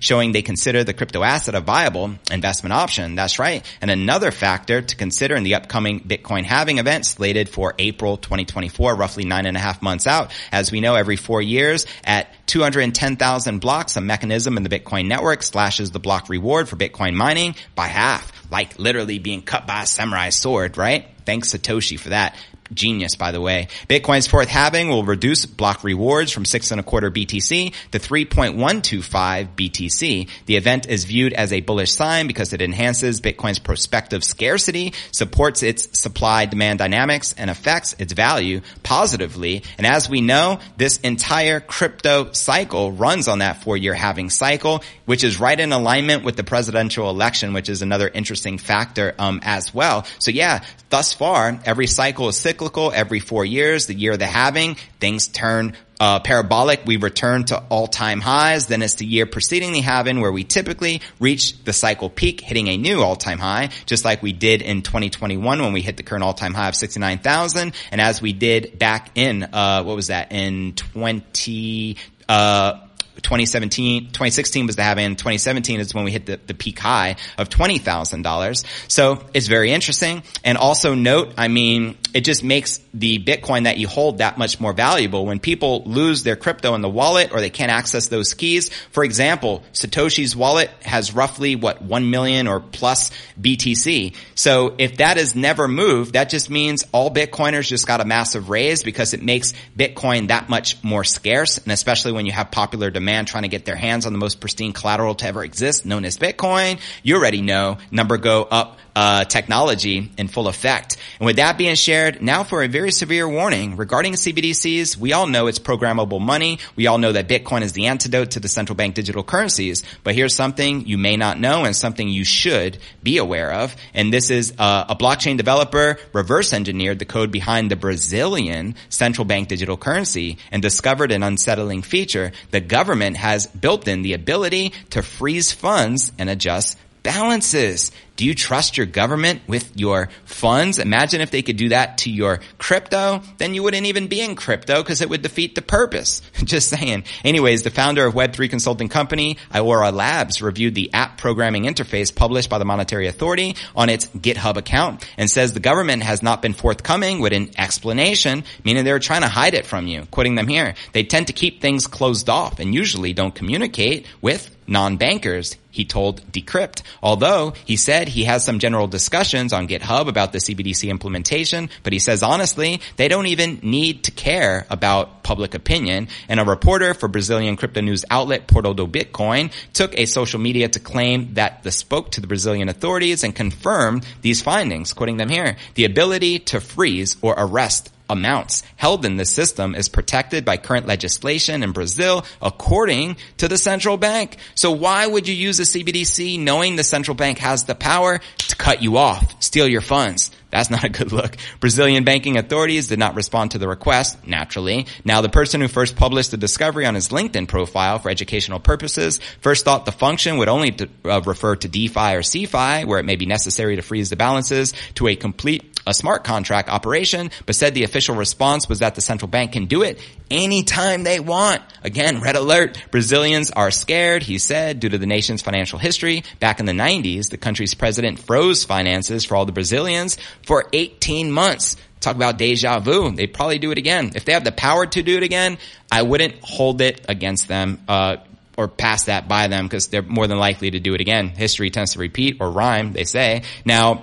showing 0.01 0.33
they 0.33 0.43
consider 0.43 0.85
the 0.85 0.95
crypto 0.95 1.23
asset 1.23 1.55
a 1.55 1.61
viable 1.61 2.15
investment 2.31 2.73
option. 2.73 3.15
That's 3.15 3.39
right. 3.39 3.65
And 3.81 3.91
another 3.91 4.31
factor 4.31 4.83
to 4.83 4.97
consider 4.97 5.37
in 5.37 5.45
the 5.45 5.55
upcoming 5.55 6.01
Bitcoin 6.01 6.45
halving 6.45 6.79
event 6.79 7.07
slated 7.07 7.49
for 7.49 7.75
April 7.79 8.17
2024, 8.17 8.95
roughly 8.95 9.25
nine 9.25 9.47
and 9.47 9.57
a 9.57 9.61
half 9.61 9.83
months 9.83 10.07
out. 10.07 10.33
As 10.53 10.71
we 10.73 10.81
know, 10.81 10.95
every 10.95 11.17
four 11.17 11.43
years 11.43 11.87
at 12.05 12.29
210,000 12.47 13.61
blocks, 13.61 13.97
a 13.97 14.01
mechanism 14.01 14.57
in 14.57 14.63
the 14.63 14.69
Bitcoin 14.69 15.07
network 15.07 15.43
slashes 15.43 15.91
the 15.91 15.99
block 15.99 16.29
reward 16.29 16.69
for 16.69 16.77
Bitcoin 16.77 17.15
mining 17.15 17.55
by 17.75 17.87
half, 17.87 18.33
like 18.51 18.79
literally 18.79 19.19
being 19.19 19.43
cut 19.43 19.67
by 19.67 19.83
a 19.83 19.87
samurai 19.87 20.31
sword, 20.31 20.77
right? 20.77 21.07
Thanks 21.25 21.53
Satoshi 21.53 21.99
for 21.99 22.11
that. 22.11 22.37
Genius, 22.73 23.15
by 23.15 23.33
the 23.33 23.41
way. 23.41 23.69
Bitcoin's 23.89 24.27
fourth 24.27 24.49
halving 24.49 24.89
will 24.89 25.05
reduce 25.05 25.47
block 25.47 25.85
rewards 25.85 26.33
from 26.33 26.45
six 26.45 26.71
and 26.71 26.81
a 26.81 26.83
quarter 26.83 27.11
BTC 27.11 27.73
to 27.93 27.99
3.125 27.99 29.55
BTC. 29.55 30.29
The 30.47 30.57
event 30.57 30.87
is 30.87 31.05
viewed 31.05 31.33
as 31.33 31.53
a 31.53 31.61
bullish 31.61 31.93
sign 31.93 32.27
because 32.27 32.53
it 32.53 32.63
enhances 32.63 33.21
Bitcoin's 33.21 33.59
prospective 33.59 34.25
scarcity, 34.25 34.95
supports 35.13 35.63
its 35.63 35.99
supply 35.99 36.47
demand 36.47 36.79
dynamics, 36.79 37.35
and 37.37 37.51
affects 37.51 37.95
its 37.99 38.13
value 38.13 38.61
positively. 38.83 39.63
And 39.79 39.87
as 39.87 40.09
we 40.09 40.21
know, 40.21 40.61
this 40.77 40.99
entire 40.99 41.61
crypto 41.61 42.33
cycle 42.33 42.93
runs 42.93 43.29
on 43.29 43.39
that 43.41 43.63
four 43.63 43.77
year 43.77 43.95
halving 43.95 44.31
cycle, 44.31 44.83
which 45.07 45.25
is 45.25 45.41
right 45.41 45.59
in 45.59 45.73
alignment 45.73 46.25
with 46.25 46.37
the 46.37 46.45
presidential 46.45 47.09
election, 47.09 47.53
which 47.55 47.69
is 47.69 47.83
another 47.83 48.09
interesting 48.09 48.59
factor, 48.59 49.15
um, 49.19 49.41
as 49.43 49.73
well. 49.73 50.05
So 50.19 50.31
yeah, 50.31 50.65
thus 50.91 51.13
far, 51.13 51.59
every 51.65 51.87
cycle 51.87 52.29
is 52.29 52.37
cyclical. 52.37 52.93
Every 52.93 53.21
four 53.21 53.45
years, 53.45 53.87
the 53.87 53.95
year 53.95 54.13
of 54.13 54.19
the 54.19 54.27
halving, 54.27 54.77
things 55.01 55.29
turn 55.29 55.75
uh, 55.99 56.21
parabolic, 56.21 56.83
we 56.85 56.97
return 56.97 57.45
to 57.45 57.59
all-time 57.71 58.21
highs. 58.21 58.67
Then 58.67 58.83
it's 58.83 58.95
the 58.95 59.07
year 59.07 59.27
preceding 59.27 59.73
the 59.73 59.81
halving 59.81 60.21
where 60.21 60.33
we 60.33 60.45
typically 60.45 61.01
reach 61.19 61.63
the 61.65 61.73
cycle 61.73 62.11
peak, 62.11 62.41
hitting 62.41 62.69
a 62.69 62.77
new 62.77 63.03
all-time 63.03 63.39
high, 63.39 63.71
just 63.87 64.05
like 64.05 64.23
we 64.23 64.33
did 64.33 64.63
in 64.63 64.83
2021 64.83 65.63
when 65.63 65.73
we 65.73 65.81
hit 65.81 65.97
the 65.97 66.03
current 66.03 66.25
all-time 66.25 66.55
high 66.55 66.69
of 66.69 66.75
69,000. 66.75 67.73
And 67.91 68.01
as 68.01 68.21
we 68.21 68.33
did 68.33 68.79
back 68.79 69.11
in, 69.15 69.45
uh, 69.45 69.85
what 69.85 69.97
was 69.97 70.09
that, 70.09 70.33
in 70.33 70.75
20, 70.75 71.97
uh, 72.29 72.86
2017, 73.23 74.07
2016 74.07 74.67
was 74.67 74.77
the 74.77 74.83
halving. 74.83 75.17
2017 75.17 75.81
is 75.81 75.95
when 75.95 76.05
we 76.05 76.13
hit 76.13 76.27
the, 76.27 76.39
the 76.47 76.55
peak 76.55 76.79
high 76.79 77.17
of 77.39 77.49
$20,000. 77.49 78.65
So 78.89 79.25
it's 79.35 79.47
very 79.47 79.73
interesting. 79.73 80.23
And 80.45 80.59
also 80.59 80.95
note, 80.95 81.35
I 81.37 81.49
mean, 81.49 81.97
it 82.15 82.25
just 82.25 82.45
makes 82.45 82.81
the 82.95 83.19
Bitcoin 83.19 83.65
that 83.65 83.79
you 83.79 83.89
hold 83.89 84.19
that 84.19 84.39
much 84.39 84.61
more 84.61 84.73
valuable. 84.73 85.27
When 85.27 85.41
people 85.41 85.83
lose 85.85 86.23
their 86.23 86.37
crypto 86.37 86.75
in 86.75 86.81
the 86.81 86.89
wallet 86.89 87.33
or 87.33 87.41
they 87.41 87.51
can't 87.51 87.73
access 87.73 88.09
those 88.09 88.35
keys, 88.35 88.71
for 88.91 89.05
example, 89.05 89.63
Satoshi's 89.73 90.37
wallet 90.37 90.71
has 90.83 91.15
roughly 91.15 91.57
what 91.57 91.83
1 91.83 92.11
million 92.11 92.47
or 92.47 92.61
plus 92.61 93.11
BTC. 93.41 94.15
So 94.35 94.75
if 94.79 94.99
that 94.99 95.17
is 95.19 95.35
never 95.35 95.69
moved, 95.69 96.15
that 96.15 96.29
just 96.29 96.51
means 96.51 96.85
all 96.93 97.11
Bitcoiners 97.11 97.69
just 97.69 97.87
got 97.87 98.01
a 98.01 98.05
massive 98.05 98.49
raise 98.51 98.83
because 98.83 99.15
it 99.15 99.23
makes 99.23 99.53
Bitcoin 99.77 100.29
that 100.29 100.49
much 100.49 100.83
more 100.85 101.05
scarce. 101.05 101.59
And 101.59 101.73
especially 101.73 102.13
when 102.13 102.27
you 102.27 102.33
have 102.33 102.51
popular 102.51 102.91
demand 102.91 103.06
trying 103.07 103.43
to 103.43 103.49
get 103.49 103.65
their 103.65 103.77
hands 103.77 104.07
on 104.07 104.13
the 104.13 104.19
most 104.19 104.41
pristine 104.41 104.73
collateral 104.73 105.15
to 105.17 105.27
ever 105.27 105.45
exist, 105.45 105.87
known 105.87 106.05
as 106.05 106.19
Bitcoin, 106.19 106.81
you 107.03 107.17
already 107.17 107.43
know. 107.43 107.79
Number 107.91 108.17
go 108.19 108.43
up 108.45 108.79
uh, 108.97 109.25
technology 109.25 110.11
in 110.17 110.27
full 110.27 110.49
effect. 110.49 110.97
And 111.21 111.27
with 111.27 111.37
that 111.37 111.59
being 111.59 111.75
shared, 111.75 112.23
now 112.23 112.45
for 112.45 112.63
a 112.63 112.69
very 112.69 112.91
severe 112.91 113.29
warning 113.29 113.77
regarding 113.77 114.15
CBDCs. 114.15 114.97
We 114.97 115.13
all 115.13 115.27
know 115.27 115.49
it's 115.49 115.59
programmable 115.59 116.21
money. 116.21 116.59
We 116.77 116.87
all 116.87 116.97
know 116.97 117.13
that 117.13 117.29
Bitcoin 117.29 117.61
is 117.61 117.75
the 117.75 117.89
antidote 117.89 118.33
to 118.33 118.41
the 118.41 118.49
central 118.49 118.75
bank 118.75 118.95
digital 118.95 119.23
currencies. 119.23 119.83
But 120.03 120.15
here's 120.15 120.35
something 120.35 120.87
you 120.87 120.97
may 120.97 121.19
not 121.19 121.39
know 121.39 121.67
and 121.67 121.77
something 121.77 122.09
you 122.09 122.25
should 122.25 122.79
be 123.03 123.19
aware 123.19 123.53
of. 123.53 123.77
And 123.93 124.11
this 124.11 124.31
is 124.31 124.55
uh, 124.59 124.87
a 124.89 124.97
blockchain 124.97 125.37
developer 125.37 125.99
reverse 126.15 126.55
engineered 126.55 126.99
the 126.99 127.05
code 127.05 127.31
behind 127.31 127.71
the 127.71 127.77
Brazilian 127.77 128.77
central 128.89 129.27
bank 129.27 129.49
digital 129.49 129.77
currency 129.77 130.39
and 130.51 130.63
discovered 130.63 131.13
an 131.13 131.23
unsettling 131.23 131.83
feature. 131.83 132.33
The 132.51 132.61
government 132.63 133.19
has 133.19 133.47
built 133.47 133.87
in 133.89 134.01
the 134.01 134.15
ability 134.15 134.73
to 134.91 135.03
freeze 135.03 135.53
funds 135.53 136.13
and 136.19 136.31
adjust 136.31 136.79
balances. 137.07 137.93
Do 138.17 138.25
you 138.25 138.35
trust 138.35 138.77
your 138.77 138.87
government 138.87 139.43
with 139.47 139.79
your 139.79 140.09
funds? 140.25 140.79
Imagine 140.79 141.21
if 141.21 141.31
they 141.31 141.43
could 141.43 141.57
do 141.57 141.69
that 141.69 141.99
to 141.99 142.11
your 142.11 142.41
crypto, 142.59 143.23
then 143.37 143.55
you 143.55 143.63
wouldn't 143.63 143.87
even 143.87 144.09
be 144.09 144.21
in 144.21 144.37
crypto 144.37 144.83
because 144.83 145.03
it 145.03 145.11
would 145.11 145.23
defeat 145.23 145.55
the 145.55 145.63
purpose. 145.63 146.23
Just 146.45 146.71
saying. 146.71 147.05
Anyways, 147.25 147.63
the 147.63 147.71
founder 147.71 148.07
of 148.07 148.15
Web3 148.15 148.49
consulting 148.49 148.89
company, 148.89 149.37
Iora 149.53 149.93
Labs, 149.93 150.41
reviewed 150.41 150.75
the 150.75 150.93
app 150.95 151.19
programming 151.19 151.65
interface 151.65 152.15
published 152.15 152.49
by 152.49 152.59
the 152.59 152.65
Monetary 152.65 153.07
Authority 153.07 153.57
on 153.75 153.91
its 153.91 154.07
GitHub 154.07 154.57
account 154.57 155.07
and 155.19 155.31
says 155.31 155.53
the 155.53 155.61
government 155.61 156.03
has 156.03 156.23
not 156.23 156.41
been 156.41 156.55
forthcoming 156.55 157.21
with 157.21 157.35
an 157.35 157.51
explanation, 157.59 158.45
meaning 158.65 158.85
they're 158.85 158.99
trying 158.99 159.23
to 159.23 159.29
hide 159.29 159.55
it 159.55 159.67
from 159.67 159.87
you. 159.87 160.07
Quoting 160.07 160.37
them 160.37 160.49
here. 160.49 160.75
They 160.93 161.05
tend 161.05 161.27
to 161.27 161.33
keep 161.35 161.61
things 161.61 161.87
closed 161.87 162.31
off 162.31 162.61
and 162.61 162.75
usually 162.75 163.13
don't 163.13 163.35
communicate 163.35 164.07
with 164.23 164.51
non-bankers, 164.67 165.57
he 165.71 165.85
told 165.85 166.33
Decrypt. 166.33 166.83
Although 167.03 167.55
he 167.65 167.77
said 167.77 168.06
he 168.09 168.25
has 168.25 168.45
some 168.45 168.59
general 168.59 168.87
discussions 168.87 169.53
on 169.53 169.69
GitHub 169.69 170.09
about 170.09 170.33
the 170.33 170.39
CBDC 170.39 170.89
implementation, 170.89 171.71
but 171.83 171.93
he 171.93 171.99
says 171.99 172.23
honestly, 172.23 172.81
they 172.97 173.09
don't 173.09 173.27
even 173.27 173.61
need 173.63 174.05
to 174.05 174.11
care 174.11 174.67
about 174.71 175.23
public 175.23 175.55
opinion. 175.55 176.09
And 176.29 176.41
a 176.41 176.45
reporter 176.45 176.95
for 176.95 177.09
Brazilian 177.09 177.57
crypto 177.57 177.81
news 177.81 178.05
outlet 178.11 178.47
Portal 178.47 178.75
do 178.75 178.87
Bitcoin 178.87 179.53
took 179.73 179.99
a 179.99 180.07
social 180.07 180.41
media 180.41 180.69
to 180.69 180.81
claim 180.81 181.35
that 181.35 181.63
the 181.63 181.71
spoke 181.71 182.13
to 182.13 182.21
the 182.21 182.27
Brazilian 182.27 182.69
authorities 182.69 183.25
and 183.25 183.35
confirmed 183.35 184.07
these 184.23 184.43
findings, 184.43 184.93
quoting 184.93 185.17
them 185.17 185.29
here. 185.29 185.57
The 185.75 185.85
ability 185.85 186.41
to 186.51 186.61
freeze 186.61 187.17
or 187.23 187.35
arrest 187.37 187.93
amounts 188.09 188.63
held 188.77 189.05
in 189.05 189.17
this 189.17 189.31
system 189.31 189.75
is 189.75 189.89
protected 189.89 190.45
by 190.45 190.57
current 190.57 190.87
legislation 190.87 191.63
in 191.63 191.73
Brazil 191.73 192.25
according 192.41 193.17
to 193.39 193.49
the 193.49 193.59
central 193.59 193.97
bank. 193.97 194.37
So 194.55 194.73
why 194.73 195.07
would 195.07 195.29
you 195.29 195.35
use 195.35 195.59
a 195.61 195.63
CBDC 195.63 196.39
knowing 196.39 196.77
the 196.77 196.85
central 196.85 197.15
bank 197.15 197.39
has 197.39 197.65
the 197.65 197.75
power 197.75 198.21
to 198.39 198.57
cut 198.57 198.83
you 198.83 198.97
off, 198.97 199.43
steal 199.43 199.69
your 199.69 199.81
funds? 199.81 200.31
That's 200.51 200.71
not 200.71 200.85
a 200.85 200.89
good 200.89 201.13
look. 201.13 201.37
Brazilian 201.61 202.05
banking 202.05 202.39
authorities 202.39 202.89
did 202.89 202.99
not 202.99 203.15
respond 203.15 203.51
to 203.51 203.59
the 203.59 203.69
request, 203.69 204.27
naturally. 204.27 204.87
Now, 205.05 205.21
the 205.21 205.29
person 205.29 205.61
who 205.61 205.69
first 205.69 205.97
published 205.97 206.31
the 206.31 206.37
discovery 206.37 206.87
on 206.87 206.95
his 206.95 207.09
LinkedIn 207.09 207.49
profile 207.49 207.99
for 207.99 208.11
educational 208.11 208.61
purposes 208.61 209.19
first 209.41 209.65
thought 209.65 209.85
the 209.85 209.93
function 209.93 210.39
would 210.39 210.49
only 210.49 210.75
uh, 211.05 211.21
refer 211.27 211.57
to 211.57 211.69
DeFi 211.69 212.15
or 212.15 212.23
CeFi, 212.23 212.87
where 212.87 212.99
it 212.99 213.05
may 213.05 213.17
be 213.17 213.27
necessary 213.27 213.77
to 213.77 213.83
freeze 213.83 214.09
the 214.09 214.17
balances 214.17 214.73
to 214.95 215.09
a 215.09 215.17
complete 215.17 215.76
a 215.87 215.95
smart 215.95 216.25
contract 216.25 216.69
operation, 216.69 217.31
but 217.47 217.55
said 217.55 217.75
the 217.75 217.85
official 217.85 218.15
response 218.15 218.69
was 218.69 218.81
that 218.81 218.95
the 218.95 219.01
central 219.01 219.29
bank 219.29 219.53
can 219.53 219.67
do 219.67 219.83
it 219.83 220.01
anytime 220.31 221.05
they 221.05 221.21
want. 221.21 221.63
Again, 221.83 222.21
red 222.21 222.37
alert. 222.37 222.79
Brazilians 222.91 223.51
are 223.51 223.71
scared, 223.71 224.23
he 224.23 224.39
said, 224.39 224.81
due 224.81 224.89
to 224.89 224.99
the 224.99 225.07
nation's 225.07 225.43
financial 225.43 225.79
history. 225.79 226.25
Back 226.41 226.61
in 226.61 226.67
the 226.67 226.73
90s, 226.73 227.31
the 227.31 227.37
country's 227.37 227.75
president 227.75 228.19
froze 228.19 228.65
finances 228.65 229.25
for 229.25 229.37
all 229.37 229.47
the 229.47 229.53
Brazilians 229.53 230.19
for 230.43 230.67
18 230.73 231.31
months. 231.31 231.77
Talk 232.01 232.17
about 232.17 232.39
deja 232.39 232.79
vu. 232.81 233.11
They'd 233.13 233.33
probably 233.33 233.59
do 233.59 233.71
it 233.71 233.79
again. 233.79 234.13
If 234.15 234.25
they 234.25 234.33
have 234.33 234.45
the 234.45 234.53
power 234.53 234.87
to 234.87 235.03
do 235.03 235.17
it 235.17 235.23
again, 235.23 235.59
I 235.91 236.03
wouldn't 236.03 236.37
hold 236.43 236.81
it 236.81 237.05
against 237.09 237.49
them, 237.49 237.83
uh, 237.89 238.19
or 238.57 238.69
pass 238.69 239.05
that 239.05 239.29
by 239.29 239.49
them 239.49 239.67
because 239.67 239.89
they're 239.89 240.03
more 240.03 240.27
than 240.27 240.39
likely 240.39 240.71
to 240.71 240.81
do 240.81 240.95
it 240.95 241.01
again. 241.01 241.29
History 241.29 241.71
tends 241.71 241.93
to 241.93 241.99
repeat 241.99 242.39
or 242.41 242.51
rhyme, 242.51 242.93
they 242.93 243.05
say. 243.05 243.43
Now, 243.65 244.03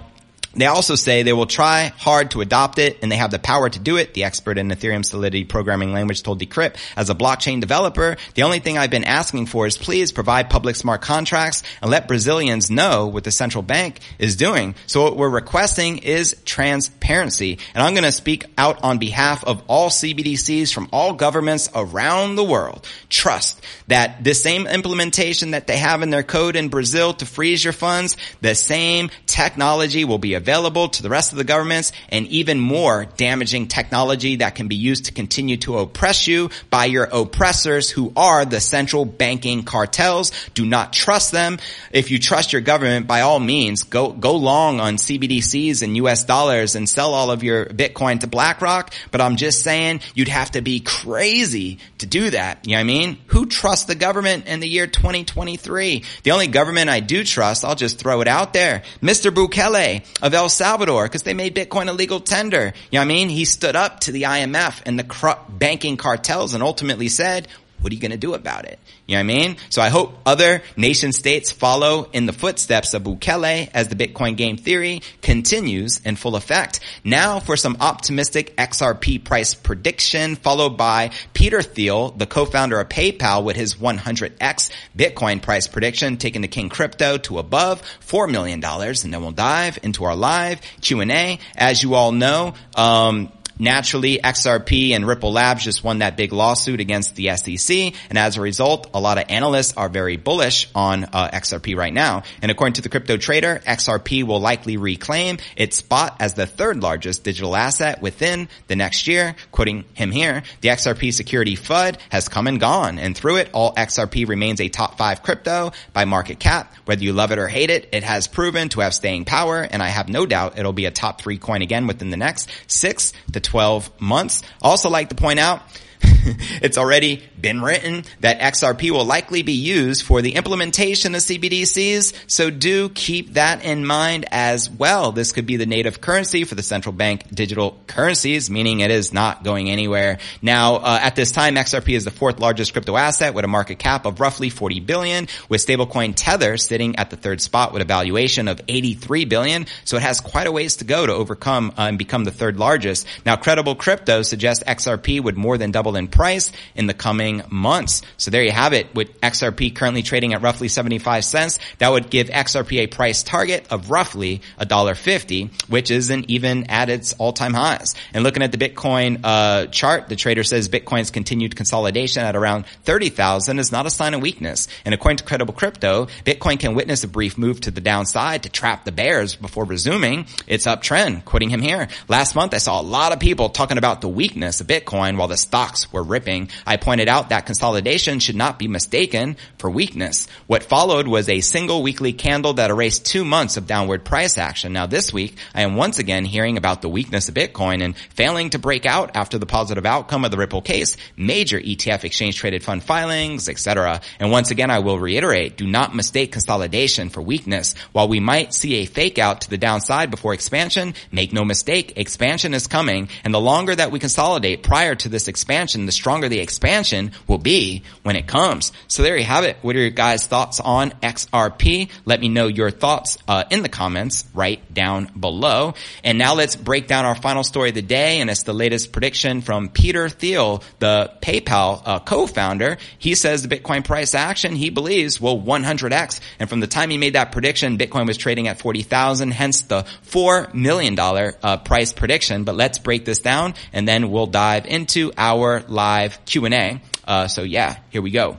They 0.56 0.68
also 0.68 0.94
say 0.96 1.24
they 1.24 1.34
will 1.34 1.48
try 1.48 1.92
hard 1.98 2.32
to 2.32 2.42
adopt 2.42 2.78
it 2.78 3.00
and 3.02 3.12
they 3.12 3.16
have 3.16 3.32
the 3.32 3.40
power 3.40 3.70
to 3.70 3.80
do 3.80 3.98
it. 3.98 4.14
The 4.14 4.24
expert 4.24 4.60
in 4.60 4.70
Ethereum 4.70 5.04
Solidity 5.04 5.46
programming 5.46 5.94
language 5.94 6.22
told 6.22 6.40
Decrypt, 6.40 6.76
as 6.96 7.10
a 7.10 7.16
blockchain 7.16 7.60
developer, 7.60 8.18
the 8.36 8.44
only 8.44 8.60
thing 8.60 8.78
I've 8.78 8.92
been 8.92 9.04
asking 9.04 9.48
for 9.48 9.66
is 9.66 9.78
please 9.78 10.12
provide 10.12 10.52
public 10.52 10.76
smart 10.76 11.02
contracts 11.02 11.64
and 11.82 11.90
let 11.90 12.08
Brazilians 12.08 12.70
know 12.70 13.08
what 13.08 13.24
the 13.24 13.32
central 13.32 13.64
bank 13.64 14.00
is 14.20 14.36
doing. 14.36 14.76
So 14.86 15.04
what 15.04 15.18
we're 15.18 15.30
requesting 15.30 15.98
is 16.00 16.36
transparency. 16.46 17.58
And 17.74 17.84
I'm 17.84 17.94
going 17.94 18.04
to 18.04 18.12
speak 18.12 18.46
out 18.58 18.84
on 18.84 19.00
behalf 19.00 19.44
of 19.44 19.64
all 19.68 19.90
CBDCs 19.90 20.72
from 20.72 20.88
all 20.92 21.14
governments 21.14 21.70
around 21.74 22.36
the 22.36 22.44
world. 22.44 22.88
Trust 23.10 23.60
that 23.88 24.24
the 24.24 24.36
same 24.36 24.68
implementation 24.68 25.52
that 25.52 25.66
they 25.66 25.78
have 25.78 26.04
in 26.04 26.12
their 26.12 26.24
code 26.24 26.56
in 26.56 26.70
Brazil 26.70 27.14
to 27.16 27.26
freeze 27.26 27.64
your 27.64 27.74
funds, 27.74 28.18
the 28.42 28.54
same 28.54 29.10
technology 29.26 30.06
will 30.06 30.20
be 30.20 30.36
available 30.36 30.43
to 30.44 31.02
the 31.04 31.10
rest 31.10 31.32
of 31.32 31.38
the 31.38 31.44
governments 31.44 31.92
and 32.10 32.28
even 32.28 32.60
more 32.60 33.06
damaging 33.18 33.68
technology 33.68 34.38
that 34.38 34.56
can 34.56 34.68
be 34.68 34.76
used 34.76 35.06
to 35.06 35.12
continue 35.12 35.58
to 35.58 35.80
oppress 35.80 36.28
you 36.28 36.50
by 36.70 36.86
your 36.86 37.06
oppressors 37.06 37.90
who 37.90 38.12
are 38.16 38.46
the 38.46 38.60
central 38.60 39.06
banking 39.06 39.64
cartels. 39.64 40.32
Do 40.54 40.66
not 40.66 40.94
trust 40.94 41.32
them. 41.32 41.60
If 41.92 42.12
you 42.12 42.20
trust 42.20 42.54
your 42.54 42.62
government, 42.62 43.08
by 43.08 43.22
all 43.22 43.40
means, 43.40 43.84
go, 43.84 44.12
go 44.12 44.36
long 44.36 44.80
on 44.80 44.98
CBDCs 44.98 45.82
and 45.82 45.98
US 45.98 46.24
dollars 46.24 46.76
and 46.76 46.88
sell 46.88 47.14
all 47.14 47.32
of 47.32 47.44
your 47.44 47.66
Bitcoin 47.66 48.20
to 48.22 48.28
BlackRock. 48.28 48.94
But 49.12 49.22
I'm 49.22 49.36
just 49.36 49.62
saying 49.64 50.02
you'd 50.14 50.28
have 50.28 50.52
to 50.52 50.62
be 50.62 50.80
crazy 50.80 51.80
to 52.00 52.06
do 52.06 52.30
that. 52.30 52.68
You 52.68 52.74
know 52.74 52.78
what 52.78 52.82
I 52.82 52.84
mean? 52.84 53.18
Who 53.28 53.46
trusts 53.46 53.86
the 53.86 53.96
government 53.96 54.48
in 54.48 54.60
the 54.60 54.68
year 54.68 54.88
2023? 54.88 56.04
The 56.24 56.32
only 56.32 56.48
government 56.48 56.90
I 56.90 57.00
do 57.00 57.24
trust, 57.24 57.66
I'll 57.66 57.76
just 57.76 58.00
throw 58.00 58.22
it 58.22 58.28
out 58.28 58.54
there. 58.54 58.84
Mr. 59.02 59.32
Bukele 59.32 60.06
of 60.22 60.33
El 60.34 60.50
Salvador, 60.50 61.06
because 61.06 61.24
they 61.24 61.34
made 61.34 61.56
Bitcoin 61.56 61.90
a 61.90 61.94
legal 61.94 62.20
tender. 62.20 62.74
You 62.92 63.00
know 63.00 63.02
what 63.02 63.06
I 63.06 63.08
mean? 63.08 63.30
He 63.30 63.46
stood 63.46 63.76
up 63.76 64.02
to 64.02 64.12
the 64.12 64.24
IMF 64.24 64.82
and 64.86 65.00
the 65.00 65.38
banking 65.50 65.98
cartels 65.98 66.54
and 66.54 66.64
ultimately 66.64 67.10
said, 67.10 67.48
what 67.84 67.92
are 67.92 67.96
you 67.96 68.02
going 68.02 68.12
to 68.12 68.18
do 68.18 68.34
about 68.34 68.66
it? 68.66 68.80
You 69.06 69.16
know 69.16 69.20
what 69.20 69.34
I 69.34 69.36
mean? 69.36 69.58
So 69.70 69.82
I 69.82 69.90
hope 69.90 70.18
other 70.26 70.64
nation 70.78 71.12
states 71.12 71.52
follow 71.52 72.10
in 72.14 72.26
the 72.26 72.34
footsteps 72.34 72.94
of 72.94 73.04
Bukele 73.04 73.70
as 73.74 73.90
the 73.90 73.96
Bitcoin 73.96 74.38
game 74.38 74.56
theory 74.56 75.02
continues 75.22 76.00
in 76.06 76.16
full 76.16 76.38
effect. 76.38 76.80
Now 77.04 77.42
for 77.42 77.58
some 77.58 77.78
optimistic 77.82 78.56
XRP 78.56 79.24
price 79.24 79.54
prediction 79.54 80.38
followed 80.38 80.78
by 80.78 81.12
Peter 81.34 81.62
Thiel, 81.62 82.12
the 82.12 82.26
co-founder 82.26 82.80
of 82.80 82.88
PayPal 82.88 83.44
with 83.44 83.58
his 83.58 83.76
100x 83.76 84.72
Bitcoin 84.98 85.42
price 85.42 85.68
prediction 85.68 86.16
taking 86.18 86.42
the 86.42 86.48
King 86.48 86.70
Crypto 86.70 87.18
to 87.18 87.40
above 87.40 87.82
$4 88.08 88.32
million. 88.32 88.64
And 88.64 89.14
then 89.14 89.22
we'll 89.22 89.32
dive 89.32 89.78
into 89.84 90.06
our 90.06 90.16
live 90.16 90.62
Q&A. 90.80 91.40
As 91.58 91.84
you 91.84 91.96
all 91.96 92.14
know, 92.14 92.54
um, 92.76 93.32
Naturally, 93.60 94.18
XRP 94.18 94.96
and 94.96 95.08
Ripple 95.08 95.32
Labs 95.32 95.64
just 95.64 95.84
won 95.84 96.00
that 96.00 96.18
big 96.18 96.34
lawsuit 96.34 96.80
against 96.80 97.16
the 97.16 97.36
SEC, 97.36 97.94
and 98.10 98.18
as 98.18 98.38
a 98.38 98.42
result, 98.42 98.90
a 98.94 99.00
lot 99.00 99.18
of 99.18 99.26
analysts 99.30 99.78
are 99.78 99.90
very 99.90 100.18
bullish 100.18 100.70
on 100.74 101.04
uh, 101.06 101.30
XRP 101.32 101.76
right 101.76 101.94
now. 101.94 102.24
And 102.42 102.50
according 102.50 102.74
to 102.74 102.82
the 102.82 102.90
crypto 102.90 103.18
trader, 103.18 103.62
XRP 103.66 104.24
will 104.24 104.40
likely 104.40 104.78
reclaim 104.78 105.38
its 105.56 105.78
spot 105.78 106.18
as 106.20 106.34
the 106.34 106.48
third 106.48 106.82
largest 106.82 107.24
digital 107.24 107.56
asset 107.56 108.02
within 108.02 108.50
the 108.68 108.76
next 108.76 109.08
year. 109.08 109.36
Quoting 109.52 109.86
him 109.94 110.12
here, 110.12 110.44
the 110.62 110.70
XRP 110.70 111.14
security 111.14 111.56
FUD 111.56 111.98
has 112.10 112.28
come 112.30 112.48
and 112.48 112.60
gone, 112.60 112.98
and 112.98 113.16
through 113.16 113.38
it, 113.38 113.50
all 113.54 113.74
XRP 113.76 114.28
remains 114.28 114.62
a 114.62 114.70
top 114.70 114.98
five 114.98 115.22
crypto 115.22 115.72
by 115.94 116.06
market 116.06 116.40
cap. 116.40 116.74
Whether 116.86 117.04
you 117.04 117.14
love 117.14 117.32
it 117.32 117.38
or 117.38 117.48
hate 117.48 117.70
it, 117.70 117.90
it 117.92 118.04
has 118.04 118.28
proven 118.28 118.70
to 118.70 118.82
have 118.82 118.94
staying 118.94 119.26
power, 119.26 119.62
and 119.62 119.84
I 119.84 119.90
have 119.90 120.10
no 120.10 120.26
doubt 120.26 120.58
it'll 120.58 120.74
be 120.74 120.86
a 120.86 120.92
top 120.92 121.22
three 121.22 121.38
coin 121.38 121.62
again 121.62 121.86
within 121.86 122.10
the 122.10 122.18
next 122.18 122.50
six 122.68 123.14
to 123.34 123.43
12 123.44 124.02
months. 124.02 124.42
Also 124.62 124.90
like 124.90 125.10
to 125.10 125.16
point 125.16 125.40
out, 125.40 125.62
it's 126.02 126.78
already 126.78 127.24
been 127.44 127.62
written 127.62 128.06
that 128.22 128.40
XRP 128.40 128.90
will 128.90 129.06
likely 129.06 129.44
be 129.44 129.54
used 129.54 130.04
for 130.04 130.24
the 130.24 130.34
implementation 130.34 131.14
of 131.14 131.22
CBDCs, 131.22 132.14
so 132.26 132.50
do 132.50 132.90
keep 132.90 133.34
that 133.34 133.64
in 133.64 133.86
mind 133.86 134.26
as 134.32 134.68
well. 134.68 135.12
This 135.12 135.32
could 135.32 135.46
be 135.46 135.58
the 135.58 135.68
native 135.68 136.02
currency 136.02 136.46
for 136.46 136.56
the 136.56 136.64
central 136.64 136.94
bank 136.94 137.28
digital 137.32 137.80
currencies, 137.86 138.50
meaning 138.50 138.80
it 138.80 138.90
is 138.90 139.14
not 139.14 139.44
going 139.44 139.70
anywhere. 139.70 140.18
Now, 140.42 140.78
uh, 140.78 141.00
at 141.04 141.16
this 141.16 141.32
time, 141.32 141.56
XRP 141.56 141.96
is 141.96 142.06
the 142.06 142.12
fourth 142.12 142.40
largest 142.40 142.74
crypto 142.74 142.96
asset 142.98 143.36
with 143.36 143.46
a 143.46 143.48
market 143.48 143.78
cap 143.78 144.08
of 144.08 144.20
roughly 144.20 144.50
40 144.50 144.80
billion, 144.80 145.28
with 145.50 145.64
stablecoin 145.64 146.14
Tether 146.16 146.58
sitting 146.58 146.96
at 146.96 147.10
the 147.10 147.18
third 147.18 147.42
spot 147.42 147.74
with 147.74 147.82
a 147.82 147.86
valuation 147.86 148.48
of 148.48 148.60
83 148.68 149.26
billion. 149.26 149.66
So 149.84 149.98
it 149.98 150.04
has 150.04 150.22
quite 150.22 150.48
a 150.48 150.52
ways 150.52 150.78
to 150.78 150.86
go 150.86 151.06
to 151.06 151.14
overcome 151.14 151.74
uh, 151.78 151.84
and 151.84 151.98
become 151.98 152.24
the 152.24 152.32
third 152.32 152.58
largest. 152.58 153.06
Now, 153.26 153.36
credible 153.36 153.76
crypto 153.76 154.22
suggests 154.22 154.64
XRP 154.64 155.22
would 155.22 155.38
more 155.38 155.58
than 155.58 155.72
double 155.72 155.98
in 155.98 156.08
price 156.08 156.52
in 156.76 156.88
the 156.88 156.94
coming 156.94 157.33
months. 157.50 158.02
So 158.18 158.30
there 158.30 158.44
you 158.44 158.52
have 158.52 158.74
it 158.74 158.94
with 158.94 159.20
XRP 159.22 159.76
currently 159.76 160.04
trading 160.04 160.34
at 160.34 160.42
roughly 160.42 160.68
75 160.68 161.26
cents. 161.26 161.60
That 161.80 161.90
would 161.90 162.10
give 162.10 162.28
XRP 162.28 162.80
a 162.80 162.88
price 162.88 163.24
target 163.24 163.66
of 163.72 163.90
roughly 163.90 164.42
$1.50, 164.60 165.70
which 165.70 165.90
isn't 165.90 166.30
even 166.30 166.70
at 166.70 166.90
its 166.90 167.14
all-time 167.14 167.54
highs. 167.54 167.96
And 168.14 168.24
looking 168.24 168.44
at 168.44 168.52
the 168.52 168.58
Bitcoin 168.58 169.20
uh, 169.24 169.68
chart, 169.68 170.10
the 170.10 170.16
trader 170.16 170.44
says 170.44 170.70
Bitcoin's 170.70 171.12
continued 171.12 171.56
consolidation 171.56 172.24
at 172.24 172.36
around 172.36 172.66
30,000 172.84 173.60
is 173.60 173.72
not 173.72 173.86
a 173.86 173.90
sign 173.90 174.14
of 174.14 174.22
weakness. 174.22 174.68
And 174.86 174.94
according 174.94 175.18
to 175.18 175.24
Credible 175.24 175.54
Crypto, 175.54 176.08
Bitcoin 176.26 176.60
can 176.60 176.76
witness 176.76 177.04
a 177.04 177.08
brief 177.08 177.38
move 177.38 177.62
to 177.62 177.72
the 177.72 177.82
downside 177.82 178.44
to 178.44 178.50
trap 178.50 178.86
the 178.86 178.92
bears 178.92 179.36
before 179.36 179.66
resuming 179.66 180.28
its 180.48 180.66
uptrend. 180.66 181.26
Quoting 181.26 181.50
him 181.50 181.62
here, 181.62 181.88
last 182.08 182.36
month 182.36 182.54
I 182.54 182.58
saw 182.58 182.80
a 182.80 182.84
lot 182.84 183.14
of 183.14 183.20
people 183.20 183.50
talking 183.50 183.78
about 183.78 184.02
the 184.02 184.10
weakness 184.10 184.62
of 184.62 184.68
Bitcoin 184.68 185.18
while 185.18 185.28
the 185.28 185.38
stocks 185.38 185.92
were 185.92 186.04
ripping. 186.04 186.50
I 186.66 186.78
pointed 186.78 187.08
out 187.08 187.23
that 187.30 187.46
consolidation 187.46 188.20
should 188.20 188.36
not 188.36 188.60
be 188.60 188.68
mistaken 188.68 189.38
for 189.58 189.70
weakness. 189.70 190.28
What 190.48 190.64
followed 190.64 191.08
was 191.08 191.30
a 191.30 191.42
single 191.42 191.84
weekly 191.84 192.14
candle 192.14 192.54
that 192.54 192.70
erased 192.70 193.06
two 193.06 193.26
months 193.26 193.58
of 193.58 193.68
downward 193.68 194.04
price 194.04 194.38
action. 194.38 194.74
Now 194.74 194.86
this 194.86 195.14
week, 195.14 195.38
I 195.54 195.62
am 195.62 195.76
once 195.76 196.00
again 196.00 196.26
hearing 196.26 196.58
about 196.58 196.82
the 196.82 196.90
weakness 196.90 197.30
of 197.30 197.36
Bitcoin 197.36 197.84
and 197.84 197.98
failing 197.98 198.50
to 198.52 198.60
break 198.60 198.86
out 198.86 199.12
after 199.16 199.38
the 199.38 199.46
positive 199.46 199.86
outcome 199.86 200.26
of 200.26 200.32
the 200.32 200.38
Ripple 200.38 200.62
case, 200.62 200.98
major 201.16 201.60
ETF 201.60 202.04
exchange 202.04 202.38
traded 202.38 202.64
fund 202.64 202.84
filings, 202.84 203.50
etc. 203.50 204.02
And 204.20 204.32
once 204.32 204.52
again, 204.52 204.70
I 204.70 204.80
will 204.80 205.00
reiterate, 205.00 205.58
do 205.58 205.66
not 205.66 205.96
mistake 205.96 206.32
consolidation 206.32 207.10
for 207.10 207.22
weakness. 207.22 207.76
While 207.92 208.08
we 208.08 208.20
might 208.20 208.54
see 208.54 208.76
a 208.76 208.86
fake 208.86 209.18
out 209.18 209.42
to 209.42 209.50
the 209.50 209.58
downside 209.58 210.12
before 210.12 210.34
expansion, 210.34 210.94
make 211.12 211.32
no 211.32 211.46
mistake, 211.46 211.94
expansion 211.96 212.54
is 212.54 212.68
coming. 212.68 213.10
And 213.24 213.34
the 213.34 213.40
longer 213.40 213.76
that 213.76 213.92
we 213.92 214.00
consolidate 214.00 214.64
prior 214.64 214.96
to 214.96 215.10
this 215.10 215.28
expansion, 215.28 215.86
the 215.86 215.92
stronger 215.92 216.28
the 216.28 216.40
expansion 216.40 217.13
will 217.28 217.38
be 217.38 217.84
when 218.04 218.16
it 218.16 218.28
comes. 218.28 218.72
So 218.88 219.04
there 219.04 219.18
you 219.18 219.24
have 219.24 219.44
it. 219.44 219.58
What 219.62 219.76
are 219.76 219.80
your 219.80 219.90
guys' 219.90 220.28
thoughts 220.28 220.60
on 220.60 220.92
XRP? 221.02 221.90
Let 222.06 222.20
me 222.20 222.30
know 222.30 222.48
your 222.48 222.72
thoughts 222.72 223.18
uh, 223.28 223.44
in 223.50 223.64
the 223.64 223.70
comments 223.70 224.26
right 224.34 224.62
down 224.74 225.12
below. 225.20 225.74
And 226.04 226.18
now 226.18 226.36
let's 226.36 226.56
break 226.56 226.88
down 226.88 227.06
our 227.06 227.16
final 227.16 227.44
story 227.44 227.70
of 227.70 227.76
the 227.76 227.82
day, 227.82 228.22
and 228.22 228.30
it's 228.30 228.44
the 228.44 228.54
latest 228.54 228.92
prediction 228.92 229.42
from 229.42 229.70
Peter 229.70 230.10
Thiel, 230.10 230.64
the 230.80 231.12
PayPal 231.22 231.82
uh, 231.86 232.00
co-founder. 232.00 232.78
He 232.98 233.16
says 233.16 233.46
the 233.46 233.56
Bitcoin 233.56 233.84
price 233.84 234.16
action 234.16 234.56
he 234.56 234.70
believes 234.70 235.20
will 235.20 235.42
100x, 235.42 236.20
and 236.40 236.50
from 236.50 236.60
the 236.60 236.68
time 236.68 236.90
he 236.90 236.98
made 236.98 237.14
that 237.14 237.32
prediction, 237.32 237.78
Bitcoin 237.78 238.08
was 238.08 238.18
trading 238.18 238.48
at 238.48 238.60
40,000, 238.60 239.32
hence 239.32 239.64
the 239.64 239.86
four 240.02 240.50
million 240.54 240.96
dollar 240.96 241.36
uh, 241.42 241.58
price 241.58 241.94
prediction. 241.94 242.44
But 242.44 242.56
let's 242.56 242.80
break 242.80 243.06
this 243.06 243.20
down, 243.20 243.54
and 243.72 243.88
then 243.88 244.12
we'll 244.12 244.28
dive 244.28 244.66
into 244.66 245.12
our 245.18 245.64
live 245.68 246.24
Q&A. 246.26 246.82
Uh, 247.06 247.28
so 247.28 247.44
yeah, 247.44 247.78
here 247.90 248.02
we 248.02 248.12
go. 248.12 248.38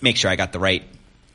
Make 0.00 0.16
sure 0.16 0.30
I 0.30 0.36
got 0.36 0.52
the 0.52 0.58
right 0.58 0.84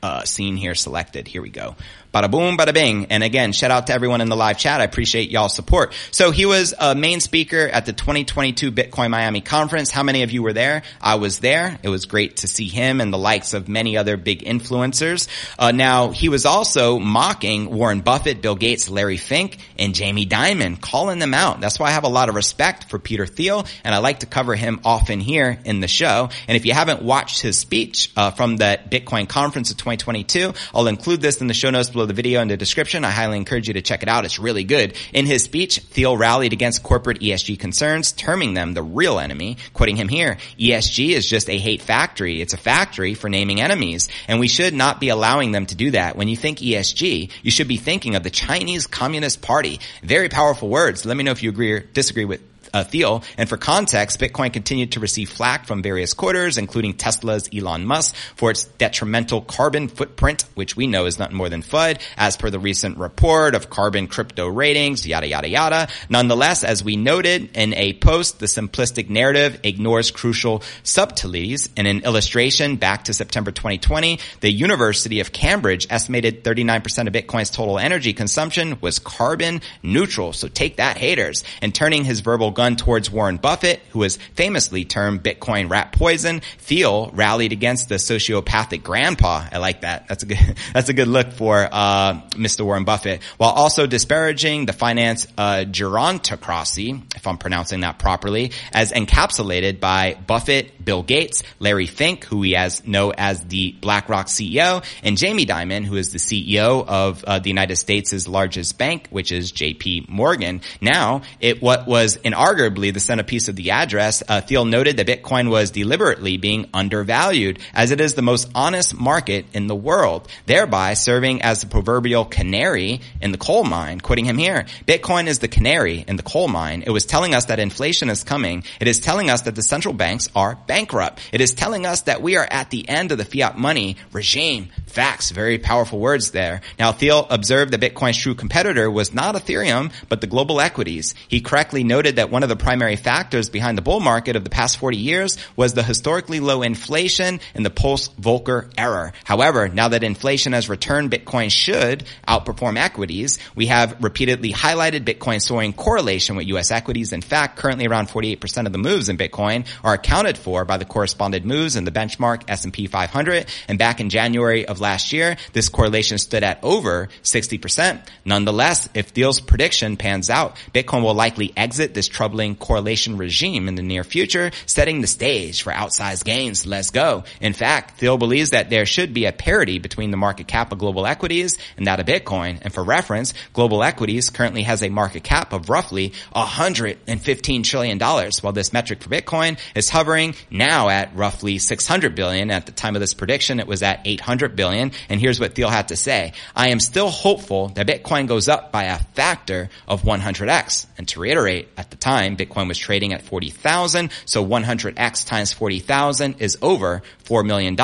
uh, 0.02 0.24
scene 0.24 0.56
here 0.56 0.74
selected. 0.74 1.28
Here 1.28 1.42
we 1.42 1.50
go. 1.50 1.76
Bada 2.12 2.30
boom, 2.30 2.56
bada 2.56 2.72
bing. 2.72 3.06
And 3.10 3.22
again, 3.22 3.52
shout 3.52 3.70
out 3.70 3.88
to 3.88 3.92
everyone 3.92 4.22
in 4.22 4.30
the 4.30 4.36
live 4.36 4.56
chat. 4.56 4.80
I 4.80 4.84
appreciate 4.84 5.30
y'all's 5.30 5.54
support. 5.54 5.92
So 6.10 6.30
he 6.30 6.46
was 6.46 6.72
a 6.78 6.94
main 6.94 7.20
speaker 7.20 7.68
at 7.68 7.84
the 7.84 7.92
2022 7.92 8.72
Bitcoin 8.72 9.10
Miami 9.10 9.42
conference. 9.42 9.90
How 9.90 10.02
many 10.02 10.22
of 10.22 10.30
you 10.30 10.42
were 10.42 10.54
there? 10.54 10.84
I 11.02 11.16
was 11.16 11.40
there. 11.40 11.78
It 11.82 11.90
was 11.90 12.06
great 12.06 12.38
to 12.38 12.48
see 12.48 12.66
him 12.66 13.02
and 13.02 13.12
the 13.12 13.18
likes 13.18 13.52
of 13.52 13.68
many 13.68 13.98
other 13.98 14.16
big 14.16 14.42
influencers. 14.42 15.28
Uh, 15.58 15.70
now 15.70 16.08
he 16.08 16.30
was 16.30 16.46
also 16.46 16.98
mocking 16.98 17.68
Warren 17.68 18.00
Buffett, 18.00 18.40
Bill 18.40 18.56
Gates, 18.56 18.88
Larry 18.88 19.18
Fink, 19.18 19.58
and 19.78 19.94
Jamie 19.94 20.24
Dimon, 20.26 20.80
calling 20.80 21.18
them 21.18 21.34
out. 21.34 21.60
That's 21.60 21.78
why 21.78 21.88
I 21.88 21.90
have 21.90 22.04
a 22.04 22.08
lot 22.08 22.30
of 22.30 22.34
respect 22.34 22.88
for 22.88 22.98
Peter 22.98 23.26
Thiel, 23.26 23.66
and 23.84 23.94
I 23.94 23.98
like 23.98 24.20
to 24.20 24.26
cover 24.26 24.54
him 24.54 24.80
often 24.82 25.20
here 25.20 25.58
in 25.66 25.80
the 25.80 25.88
show. 25.88 26.30
And 26.48 26.56
if 26.56 26.64
you 26.64 26.72
haven't 26.72 27.02
watched 27.02 27.42
his 27.42 27.58
speech 27.58 28.10
uh, 28.16 28.30
from 28.30 28.56
the 28.56 28.80
Bitcoin 28.90 29.28
conference 29.28 29.70
of 29.70 29.76
2022, 29.76 30.54
I'll 30.74 30.86
include 30.86 31.20
this 31.20 31.42
in 31.42 31.48
the 31.48 31.54
show 31.54 31.68
notes 31.68 31.90
below 31.98 32.06
the 32.06 32.14
video 32.14 32.40
in 32.40 32.46
the 32.46 32.56
description. 32.56 33.04
I 33.04 33.10
highly 33.10 33.36
encourage 33.36 33.66
you 33.66 33.74
to 33.74 33.82
check 33.82 34.04
it 34.04 34.08
out. 34.08 34.24
It's 34.24 34.38
really 34.38 34.62
good. 34.62 34.94
In 35.12 35.26
his 35.26 35.42
speech, 35.42 35.80
Thiel 35.80 36.16
rallied 36.16 36.52
against 36.52 36.84
corporate 36.84 37.18
ESG 37.18 37.58
concerns, 37.58 38.12
terming 38.12 38.54
them 38.54 38.72
the 38.72 38.84
real 38.84 39.18
enemy. 39.18 39.56
Quoting 39.74 39.96
him 39.96 40.06
here, 40.06 40.38
ESG 40.60 41.08
is 41.08 41.28
just 41.28 41.50
a 41.50 41.58
hate 41.58 41.82
factory. 41.82 42.40
It's 42.40 42.54
a 42.54 42.56
factory 42.56 43.14
for 43.14 43.28
naming 43.28 43.60
enemies. 43.60 44.08
And 44.28 44.38
we 44.38 44.46
should 44.46 44.74
not 44.74 45.00
be 45.00 45.08
allowing 45.08 45.50
them 45.50 45.66
to 45.66 45.74
do 45.74 45.90
that. 45.90 46.14
When 46.14 46.28
you 46.28 46.36
think 46.36 46.58
ESG, 46.58 47.32
you 47.42 47.50
should 47.50 47.66
be 47.66 47.78
thinking 47.78 48.14
of 48.14 48.22
the 48.22 48.30
Chinese 48.30 48.86
Communist 48.86 49.42
Party. 49.42 49.80
Very 50.04 50.28
powerful 50.28 50.68
words. 50.68 51.04
Let 51.04 51.16
me 51.16 51.24
know 51.24 51.32
if 51.32 51.42
you 51.42 51.50
agree 51.50 51.72
or 51.72 51.80
disagree 51.80 52.26
with 52.26 52.40
uh, 52.72 52.84
Thiel. 52.84 53.22
And 53.36 53.48
for 53.48 53.56
context, 53.56 54.20
Bitcoin 54.20 54.52
continued 54.52 54.92
to 54.92 55.00
receive 55.00 55.30
flack 55.30 55.66
from 55.66 55.82
various 55.82 56.14
quarters, 56.14 56.58
including 56.58 56.94
Tesla's 56.94 57.48
Elon 57.54 57.84
Musk 57.84 58.14
for 58.36 58.50
its 58.50 58.64
detrimental 58.64 59.40
carbon 59.40 59.88
footprint, 59.88 60.44
which 60.54 60.76
we 60.76 60.86
know 60.86 61.06
is 61.06 61.18
nothing 61.18 61.36
more 61.36 61.48
than 61.48 61.62
FUD, 61.62 62.00
as 62.16 62.36
per 62.36 62.50
the 62.50 62.58
recent 62.58 62.98
report 62.98 63.54
of 63.54 63.70
carbon 63.70 64.06
crypto 64.06 64.46
ratings, 64.46 65.06
yada, 65.06 65.26
yada, 65.26 65.48
yada. 65.48 65.88
Nonetheless, 66.08 66.64
as 66.64 66.84
we 66.84 66.96
noted 66.96 67.56
in 67.56 67.74
a 67.74 67.94
post, 67.94 68.40
the 68.40 68.46
simplistic 68.46 69.08
narrative 69.08 69.60
ignores 69.62 70.10
crucial 70.10 70.62
subtleties. 70.82 71.68
In 71.76 71.86
an 71.86 72.00
illustration 72.00 72.76
back 72.76 73.04
to 73.04 73.14
September 73.14 73.50
2020, 73.50 74.18
the 74.40 74.50
University 74.50 75.20
of 75.20 75.32
Cambridge 75.32 75.86
estimated 75.90 76.44
39% 76.44 77.06
of 77.06 77.12
Bitcoin's 77.12 77.50
total 77.50 77.78
energy 77.78 78.12
consumption 78.12 78.78
was 78.80 78.98
carbon 78.98 79.60
neutral. 79.82 80.32
So 80.32 80.48
take 80.48 80.76
that 80.76 80.96
haters. 80.96 81.44
And 81.62 81.74
turning 81.74 82.04
his 82.04 82.20
verbal 82.20 82.50
gun 82.58 82.74
towards 82.74 83.08
Warren 83.08 83.36
Buffett, 83.36 83.80
who 83.90 84.00
was 84.00 84.16
famously 84.34 84.84
termed 84.84 85.22
Bitcoin 85.22 85.70
rat 85.70 85.92
poison. 85.92 86.40
Thiel 86.58 87.08
rallied 87.14 87.52
against 87.52 87.88
the 87.88 87.94
sociopathic 87.94 88.82
grandpa. 88.82 89.46
I 89.52 89.58
like 89.58 89.82
that. 89.82 90.08
That's 90.08 90.24
a 90.24 90.26
good, 90.26 90.38
that's 90.74 90.88
a 90.88 90.92
good 90.92 91.06
look 91.06 91.30
for, 91.30 91.68
uh, 91.70 92.14
Mr. 92.30 92.64
Warren 92.64 92.82
Buffett, 92.82 93.22
while 93.36 93.50
also 93.50 93.86
disparaging 93.86 94.66
the 94.66 94.72
finance, 94.72 95.28
uh, 95.38 95.66
gerontocracy, 95.68 97.00
if 97.14 97.28
I'm 97.28 97.38
pronouncing 97.38 97.82
that 97.82 98.00
properly, 98.00 98.50
as 98.72 98.90
encapsulated 98.90 99.78
by 99.78 100.18
Buffett, 100.26 100.84
Bill 100.84 101.04
Gates, 101.04 101.44
Larry 101.60 101.86
Fink, 101.86 102.24
who 102.24 102.38
we 102.38 102.56
as 102.56 102.84
know 102.84 103.12
as 103.16 103.44
the 103.44 103.70
BlackRock 103.80 104.26
CEO, 104.26 104.84
and 105.04 105.16
Jamie 105.16 105.46
Dimon, 105.46 105.84
who 105.84 105.94
is 105.94 106.10
the 106.10 106.18
CEO 106.18 106.84
of 106.88 107.22
uh, 107.22 107.38
the 107.38 107.50
United 107.50 107.76
States' 107.76 108.26
largest 108.26 108.78
bank, 108.78 109.06
which 109.10 109.30
is 109.30 109.52
JP 109.52 110.08
Morgan. 110.08 110.60
Now, 110.80 111.22
it 111.38 111.62
what 111.62 111.86
was 111.86 112.16
in 112.16 112.34
arguably 112.48 112.94
the 112.94 113.00
centerpiece 113.00 113.48
of 113.48 113.56
the 113.56 113.70
address, 113.72 114.22
uh, 114.26 114.40
Thiel 114.40 114.64
noted 114.64 114.96
that 114.96 115.06
Bitcoin 115.06 115.50
was 115.50 115.70
deliberately 115.70 116.38
being 116.38 116.70
undervalued 116.72 117.58
as 117.74 117.90
it 117.90 118.00
is 118.00 118.14
the 118.14 118.22
most 118.22 118.50
honest 118.54 118.98
market 118.98 119.44
in 119.52 119.66
the 119.66 119.76
world, 119.76 120.26
thereby 120.46 120.94
serving 120.94 121.42
as 121.42 121.60
the 121.60 121.66
proverbial 121.66 122.24
canary 122.24 123.00
in 123.20 123.32
the 123.32 123.38
coal 123.38 123.64
mine. 123.64 124.00
Quoting 124.00 124.24
him 124.24 124.38
here, 124.38 124.64
Bitcoin 124.86 125.26
is 125.26 125.40
the 125.40 125.48
canary 125.48 126.04
in 126.08 126.16
the 126.16 126.22
coal 126.22 126.48
mine. 126.48 126.84
It 126.86 126.90
was 126.90 127.04
telling 127.04 127.34
us 127.34 127.46
that 127.46 127.58
inflation 127.58 128.08
is 128.08 128.24
coming. 128.24 128.64
It 128.80 128.88
is 128.88 129.00
telling 129.00 129.28
us 129.28 129.42
that 129.42 129.54
the 129.54 129.62
central 129.62 129.92
banks 129.92 130.30
are 130.34 130.56
bankrupt. 130.66 131.20
It 131.32 131.42
is 131.42 131.52
telling 131.52 131.84
us 131.84 132.02
that 132.02 132.22
we 132.22 132.36
are 132.36 132.48
at 132.50 132.70
the 132.70 132.88
end 132.88 133.12
of 133.12 133.18
the 133.18 133.26
fiat 133.26 133.58
money 133.58 133.96
regime. 134.12 134.70
Facts, 134.86 135.30
very 135.30 135.58
powerful 135.58 135.98
words 135.98 136.30
there. 136.30 136.62
Now, 136.78 136.92
Thiel 136.92 137.26
observed 137.28 137.72
that 137.72 137.80
Bitcoin's 137.82 138.16
true 138.16 138.34
competitor 138.34 138.90
was 138.90 139.12
not 139.12 139.34
Ethereum, 139.34 139.92
but 140.08 140.22
the 140.22 140.26
global 140.26 140.62
equities. 140.62 141.14
He 141.28 141.42
correctly 141.42 141.84
noted 141.84 142.16
that 142.16 142.30
one 142.30 142.37
of 142.42 142.48
the 142.48 142.56
primary 142.56 142.96
factors 142.96 143.50
behind 143.50 143.78
the 143.78 143.82
bull 143.82 144.00
market 144.00 144.36
of 144.36 144.44
the 144.44 144.50
past 144.50 144.76
40 144.78 144.96
years 144.96 145.38
was 145.56 145.74
the 145.74 145.82
historically 145.82 146.40
low 146.40 146.62
inflation 146.62 147.40
and 147.54 147.64
the 147.64 147.70
post-Volcker 147.70 148.72
error. 148.76 149.12
However, 149.24 149.68
now 149.68 149.88
that 149.88 150.02
inflation 150.02 150.52
has 150.52 150.68
returned, 150.68 151.10
Bitcoin 151.10 151.50
should 151.50 152.04
outperform 152.26 152.78
equities. 152.78 153.38
We 153.54 153.66
have 153.66 154.02
repeatedly 154.02 154.52
highlighted 154.52 155.04
Bitcoin's 155.04 155.46
soaring 155.46 155.72
correlation 155.72 156.36
with 156.36 156.46
U.S. 156.48 156.70
equities. 156.70 157.12
In 157.12 157.22
fact, 157.22 157.56
currently 157.56 157.86
around 157.86 158.08
48% 158.08 158.66
of 158.66 158.72
the 158.72 158.78
moves 158.78 159.08
in 159.08 159.16
Bitcoin 159.16 159.66
are 159.82 159.94
accounted 159.94 160.36
for 160.38 160.64
by 160.64 160.76
the 160.76 160.84
corresponded 160.84 161.44
moves 161.44 161.76
in 161.76 161.84
the 161.84 161.90
benchmark 161.90 162.42
S&P 162.48 162.86
500. 162.86 163.46
And 163.68 163.78
back 163.78 164.00
in 164.00 164.10
January 164.10 164.66
of 164.66 164.80
last 164.80 165.12
year, 165.12 165.36
this 165.52 165.68
correlation 165.68 166.18
stood 166.18 166.42
at 166.42 166.62
over 166.62 167.08
60%. 167.22 168.06
Nonetheless, 168.24 168.88
if 168.94 169.08
Thiel's 169.08 169.40
prediction 169.40 169.96
pans 169.96 170.30
out, 170.30 170.56
Bitcoin 170.72 171.02
will 171.02 171.14
likely 171.14 171.52
exit 171.56 171.94
this 171.94 172.08
troubling 172.28 172.56
correlation 172.56 173.16
regime 173.16 173.68
in 173.68 173.74
the 173.74 173.82
near 173.82 174.04
future, 174.04 174.50
setting 174.66 175.00
the 175.00 175.06
stage 175.06 175.62
for 175.62 175.72
outsized 175.72 176.24
gains. 176.24 176.66
Let's 176.66 176.90
go. 176.90 177.24
In 177.40 177.54
fact, 177.54 177.98
Thiel 177.98 178.18
believes 178.18 178.50
that 178.50 178.68
there 178.68 178.84
should 178.84 179.14
be 179.14 179.24
a 179.24 179.32
parity 179.32 179.78
between 179.78 180.10
the 180.10 180.18
market 180.18 180.46
cap 180.46 180.70
of 180.70 180.78
global 180.78 181.06
equities 181.06 181.56
and 181.78 181.86
that 181.86 182.00
of 182.00 182.06
Bitcoin. 182.06 182.58
And 182.60 182.70
for 182.70 182.84
reference, 182.84 183.32
global 183.54 183.82
equities 183.82 184.28
currently 184.28 184.64
has 184.64 184.82
a 184.82 184.90
market 184.90 185.24
cap 185.24 185.54
of 185.54 185.70
roughly 185.70 186.12
$115 186.36 187.64
trillion, 187.64 187.98
while 187.98 188.52
this 188.52 188.74
metric 188.74 189.02
for 189.02 189.08
Bitcoin 189.08 189.58
is 189.74 189.88
hovering 189.88 190.34
now 190.50 190.90
at 190.90 191.16
roughly 191.16 191.56
600 191.56 192.14
billion. 192.14 192.50
At 192.50 192.66
the 192.66 192.72
time 192.72 192.94
of 192.94 193.00
this 193.00 193.14
prediction, 193.14 193.58
it 193.58 193.66
was 193.66 193.82
at 193.82 194.02
800 194.04 194.54
billion. 194.54 194.92
And 195.08 195.18
here's 195.18 195.40
what 195.40 195.54
Thiel 195.54 195.70
had 195.70 195.88
to 195.88 195.96
say. 195.96 196.34
I 196.54 196.68
am 196.68 196.80
still 196.80 197.08
hopeful 197.08 197.68
that 197.68 197.86
Bitcoin 197.86 198.28
goes 198.28 198.48
up 198.48 198.70
by 198.70 198.84
a 198.84 198.98
factor 198.98 199.70
of 199.86 200.02
100x. 200.02 200.84
And 200.98 201.08
to 201.08 201.20
reiterate, 201.20 201.68
at 201.78 201.90
the 201.90 201.96
time, 201.96 202.17
Bitcoin 202.18 202.68
was 202.68 202.78
trading 202.78 203.12
at 203.12 203.22
40,000. 203.22 204.10
So 204.24 204.44
100x 204.44 205.26
times 205.26 205.52
40,000 205.52 206.40
is 206.40 206.58
over 206.62 207.02
$4 207.24 207.46
million. 207.46 207.76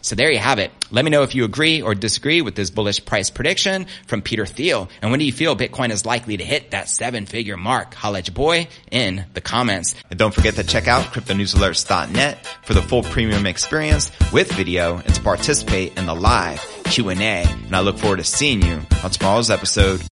So 0.00 0.14
there 0.14 0.30
you 0.30 0.38
have 0.38 0.58
it. 0.58 0.70
Let 0.90 1.04
me 1.04 1.10
know 1.10 1.22
if 1.22 1.34
you 1.34 1.44
agree 1.44 1.80
or 1.82 1.94
disagree 1.94 2.42
with 2.42 2.54
this 2.54 2.70
bullish 2.70 3.04
price 3.04 3.30
prediction 3.30 3.86
from 4.06 4.22
Peter 4.22 4.46
Thiel. 4.46 4.88
And 5.00 5.10
when 5.10 5.20
do 5.20 5.26
you 5.26 5.32
feel 5.32 5.56
Bitcoin 5.56 5.90
is 5.90 6.04
likely 6.04 6.36
to 6.36 6.44
hit 6.44 6.70
that 6.72 6.88
seven 6.88 7.26
figure 7.26 7.56
mark? 7.56 7.96
Your 8.02 8.34
boy 8.34 8.68
in 8.90 9.24
the 9.32 9.40
comments. 9.40 9.94
And 10.10 10.18
don't 10.18 10.34
forget 10.34 10.54
to 10.56 10.64
check 10.64 10.86
out 10.86 11.06
cryptonewsalerts.net 11.06 12.46
for 12.62 12.74
the 12.74 12.82
full 12.82 13.02
premium 13.02 13.46
experience 13.46 14.10
with 14.32 14.52
video 14.52 14.98
and 14.98 15.14
to 15.14 15.20
participate 15.22 15.96
in 15.96 16.06
the 16.06 16.14
live 16.14 16.60
Q&A. 16.84 17.14
And 17.14 17.74
I 17.74 17.80
look 17.80 17.98
forward 17.98 18.18
to 18.18 18.24
seeing 18.24 18.62
you 18.62 18.80
on 19.02 19.10
tomorrow's 19.10 19.50
episode 19.50 20.02